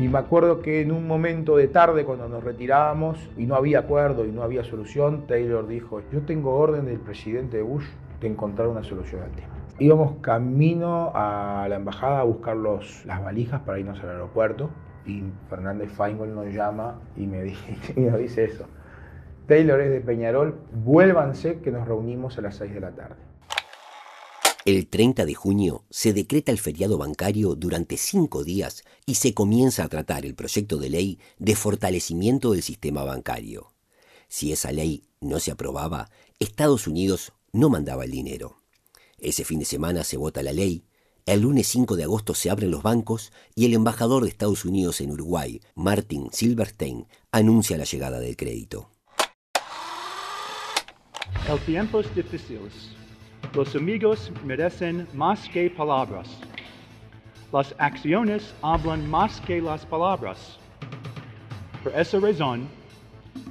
Y 0.00 0.08
me 0.08 0.18
acuerdo 0.18 0.62
que 0.62 0.80
en 0.80 0.90
un 0.90 1.06
momento 1.06 1.56
de 1.56 1.68
tarde, 1.68 2.04
cuando 2.04 2.28
nos 2.28 2.42
retirábamos 2.42 3.18
y 3.36 3.46
no 3.46 3.54
había 3.54 3.78
acuerdo 3.78 4.24
y 4.24 4.32
no 4.32 4.42
había 4.42 4.64
solución, 4.64 5.28
Taylor 5.28 5.68
dijo, 5.68 6.02
yo 6.12 6.22
tengo 6.22 6.56
orden 6.56 6.86
del 6.86 6.98
presidente 6.98 7.62
Bush 7.62 7.86
de 8.20 8.26
encontrar 8.26 8.66
una 8.66 8.82
solución 8.82 9.22
al 9.22 9.30
tema. 9.30 9.54
Íbamos 9.78 10.16
camino 10.22 11.12
a 11.14 11.68
la 11.68 11.76
embajada 11.76 12.18
a 12.18 12.24
buscar 12.24 12.56
los, 12.56 13.06
las 13.06 13.22
valijas 13.22 13.60
para 13.60 13.78
irnos 13.78 14.00
al 14.00 14.08
aeropuerto 14.08 14.70
y 15.06 15.22
Fernández 15.48 15.92
Feingold 15.92 16.34
nos 16.34 16.52
llama 16.52 16.98
y, 17.16 17.28
me 17.28 17.44
dice, 17.44 17.76
y 17.96 18.00
nos 18.00 18.18
dice 18.18 18.42
eso. 18.42 18.66
Taylor 19.46 19.80
es 19.80 19.90
de 19.90 20.00
Peñarol, 20.00 20.60
vuélvanse 20.72 21.60
que 21.60 21.70
nos 21.70 21.86
reunimos 21.86 22.36
a 22.38 22.42
las 22.42 22.56
6 22.56 22.74
de 22.74 22.80
la 22.80 22.94
tarde. 22.94 23.16
El 24.64 24.88
30 24.88 25.24
de 25.24 25.34
junio 25.34 25.84
se 25.90 26.12
decreta 26.12 26.50
el 26.50 26.58
feriado 26.58 26.98
bancario 26.98 27.54
durante 27.54 27.96
cinco 27.96 28.42
días 28.42 28.82
y 29.06 29.14
se 29.14 29.32
comienza 29.32 29.84
a 29.84 29.88
tratar 29.88 30.26
el 30.26 30.34
proyecto 30.34 30.78
de 30.78 30.90
ley 30.90 31.20
de 31.38 31.54
fortalecimiento 31.54 32.50
del 32.50 32.62
sistema 32.62 33.04
bancario. 33.04 33.72
Si 34.26 34.50
esa 34.50 34.72
ley 34.72 35.04
no 35.20 35.38
se 35.38 35.52
aprobaba, 35.52 36.10
Estados 36.40 36.88
Unidos 36.88 37.32
no 37.52 37.70
mandaba 37.70 38.04
el 38.04 38.10
dinero. 38.10 38.56
Ese 39.18 39.44
fin 39.44 39.60
de 39.60 39.64
semana 39.64 40.02
se 40.02 40.16
vota 40.16 40.42
la 40.42 40.52
ley, 40.52 40.84
el 41.26 41.42
lunes 41.42 41.68
5 41.68 41.94
de 41.94 42.02
agosto 42.02 42.34
se 42.34 42.50
abren 42.50 42.72
los 42.72 42.82
bancos 42.82 43.32
y 43.54 43.66
el 43.66 43.74
embajador 43.74 44.24
de 44.24 44.30
Estados 44.30 44.64
Unidos 44.64 45.00
en 45.00 45.12
Uruguay, 45.12 45.60
Martin 45.76 46.28
Silverstein, 46.32 47.06
anuncia 47.30 47.78
la 47.78 47.84
llegada 47.84 48.18
del 48.18 48.36
crédito. 48.36 48.90
El 51.48 51.58
tiempo 51.60 52.00
es 52.00 52.14
difícil. 52.14 52.60
Los 53.54 53.74
amigos 53.76 54.32
merecen 54.44 55.06
más 55.14 55.48
que 55.48 55.70
palabras. 55.70 56.28
Las 57.52 57.74
acciones 57.78 58.54
hablan 58.62 59.08
más 59.08 59.40
que 59.42 59.60
las 59.60 59.86
palabras. 59.86 60.58
Por 61.82 61.94
esa 61.94 62.18
razón, 62.18 62.68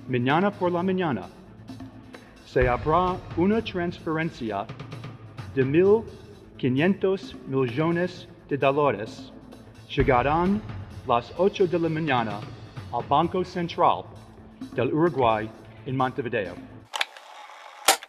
mañana 0.07 0.51
por 0.51 0.71
la 0.71 0.83
mañana 0.83 1.27
se 2.45 2.67
habrá 2.67 3.17
una 3.37 3.61
transferencia 3.61 4.65
de 5.55 5.65
1.500 5.65 7.35
millones 7.47 8.27
de 8.49 8.57
dólares. 8.57 9.31
Llegarán 9.89 10.61
las 11.07 11.33
8 11.37 11.67
de 11.67 11.79
la 11.79 11.89
mañana 11.89 12.39
al 12.91 13.03
Banco 13.07 13.43
Central 13.43 14.03
del 14.73 14.93
Uruguay 14.93 15.49
en 15.85 15.95
Montevideo. 15.95 16.74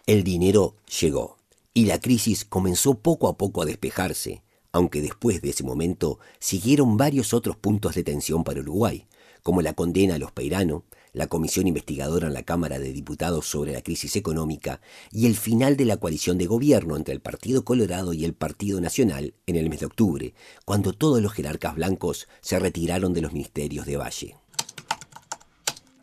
El 0.07 0.23
dinero 0.23 0.77
llegó 1.01 1.37
y 1.75 1.87
la 1.87 2.01
crisis 2.01 2.45
comenzó 2.45 2.95
poco 2.95 3.27
a 3.27 3.37
poco 3.37 3.63
a 3.63 3.67
despejarse, 3.67 4.45
aunque 4.71 5.03
después 5.03 5.43
de 5.43 5.51
ese 5.51 5.65
momento 5.65 6.21
siguieron 6.39 6.97
varios 6.97 7.35
otros 7.35 7.57
puntos 7.57 7.97
de 7.97 8.05
tensión 8.05 8.45
para 8.45 8.61
Uruguay, 8.61 9.09
como 9.43 9.63
la 9.63 9.73
condena 9.73 10.15
a 10.15 10.19
los 10.19 10.31
Peirano, 10.31 10.85
la 11.13 11.27
comisión 11.27 11.67
investigadora 11.67 12.29
en 12.29 12.35
la 12.35 12.45
Cámara 12.45 12.79
de 12.79 12.93
Diputados 12.93 13.49
sobre 13.49 13.73
la 13.73 13.83
crisis 13.83 14.15
económica 14.15 14.81
y 15.11 15.27
el 15.27 15.35
final 15.35 15.77
de 15.77 15.87
la 15.87 15.97
coalición 15.97 16.39
de 16.39 16.47
gobierno 16.47 16.97
entre 16.97 17.13
el 17.13 17.21
Partido 17.21 17.65
Colorado 17.65 18.13
y 18.13 18.25
el 18.25 18.33
Partido 18.33 18.81
Nacional 18.81 19.35
en 19.49 19.57
el 19.57 19.69
mes 19.69 19.81
de 19.81 19.87
octubre, 19.87 20.35
cuando 20.65 20.93
todos 20.93 21.21
los 21.21 21.33
jerarcas 21.33 21.75
blancos 21.75 22.29
se 22.43 22.61
retiraron 22.61 23.13
de 23.13 23.23
los 23.23 23.33
ministerios 23.33 23.87
de 23.87 23.97
Valle. 23.97 24.37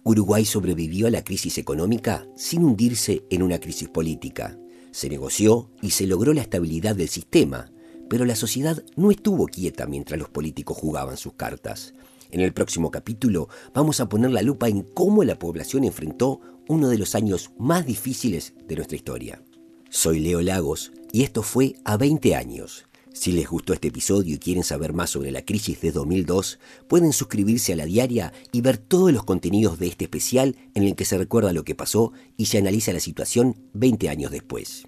Uruguay 0.03 0.45
sobrevivió 0.45 1.07
a 1.07 1.11
la 1.11 1.23
crisis 1.23 1.57
económica 1.57 2.27
sin 2.35 2.63
hundirse 2.63 3.23
en 3.29 3.41
una 3.41 3.59
crisis 3.59 3.87
política, 3.87 4.57
se 4.93 5.09
negoció 5.09 5.71
y 5.81 5.89
se 5.89 6.05
logró 6.05 6.33
la 6.33 6.41
estabilidad 6.41 6.95
del 6.95 7.09
sistema, 7.09 7.69
Pero 8.09 8.25
la 8.25 8.35
sociedad 8.35 8.83
no 8.95 9.09
estuvo 9.09 9.47
quieta 9.47 9.87
mientras 9.87 10.19
los 10.19 10.29
políticos 10.29 10.77
jugaban 10.77 11.17
sus 11.17 11.33
cartas. 11.33 11.95
En 12.29 12.41
el 12.41 12.53
próximo 12.53 12.91
capítulo 12.91 13.47
vamos 13.73 14.01
a 14.01 14.09
poner 14.09 14.29
la 14.29 14.43
lupa 14.43 14.67
en 14.67 14.83
cómo 14.83 15.23
la 15.23 15.39
población 15.39 15.83
enfrentó 15.83 16.39
uno 16.67 16.89
de 16.89 16.99
los 16.99 17.15
años 17.15 17.51
más 17.57 17.87
difíciles 17.87 18.53
de 18.67 18.75
nuestra 18.75 18.97
historia. 18.97 19.41
Soy 19.89 20.19
Leo 20.19 20.41
Lagos 20.41 20.91
y 21.11 21.23
esto 21.23 21.41
fue 21.41 21.75
A 21.85 21.97
20 21.97 22.35
años. 22.35 22.85
Si 23.13 23.31
les 23.31 23.47
gustó 23.47 23.73
este 23.73 23.89
episodio 23.89 24.35
y 24.35 24.39
quieren 24.39 24.63
saber 24.63 24.91
más 24.91 25.11
sobre 25.11 25.31
la 25.31 25.45
crisis 25.45 25.79
de 25.81 25.91
2002, 25.91 26.59
pueden 26.87 27.13
suscribirse 27.13 27.71
a 27.71 27.75
la 27.75 27.85
diaria 27.85 28.33
y 28.51 28.61
ver 28.61 28.79
todos 28.79 29.13
los 29.13 29.23
contenidos 29.23 29.77
de 29.77 29.87
este 29.87 30.05
especial 30.05 30.57
en 30.73 30.83
el 30.83 30.95
que 30.95 31.05
se 31.05 31.19
recuerda 31.19 31.53
lo 31.53 31.63
que 31.63 31.75
pasó 31.75 32.11
y 32.37 32.47
se 32.47 32.57
analiza 32.57 32.91
la 32.91 32.99
situación 32.99 33.55
20 33.73 34.09
años 34.09 34.31
después. 34.31 34.87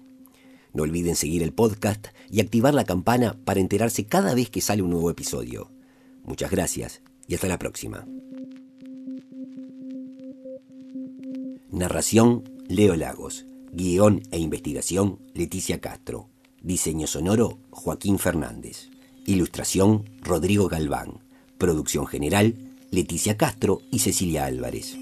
No 0.74 0.82
olviden 0.82 1.14
seguir 1.14 1.44
el 1.44 1.52
podcast 1.52 2.08
y 2.28 2.40
activar 2.40 2.74
la 2.74 2.84
campana 2.84 3.38
para 3.44 3.60
enterarse 3.60 4.06
cada 4.06 4.34
vez 4.34 4.50
que 4.50 4.60
sale 4.60 4.82
un 4.82 4.90
nuevo 4.90 5.08
episodio. 5.08 5.70
Muchas 6.24 6.50
gracias 6.50 7.02
y 7.28 7.36
hasta 7.36 7.46
la 7.46 7.58
próxima. 7.58 8.06
Narración 11.70 12.44
Leo 12.68 12.96
Lagos. 12.96 13.46
Guión 13.72 14.22
e 14.30 14.38
investigación 14.38 15.20
Leticia 15.34 15.80
Castro. 15.80 16.30
Diseño 16.66 17.06
sonoro, 17.06 17.60
Joaquín 17.70 18.18
Fernández. 18.18 18.90
Ilustración, 19.24 20.02
Rodrigo 20.20 20.66
Galván. 20.66 21.20
Producción 21.58 22.08
general, 22.08 22.56
Leticia 22.90 23.36
Castro 23.36 23.82
y 23.92 24.00
Cecilia 24.00 24.46
Álvarez. 24.46 24.96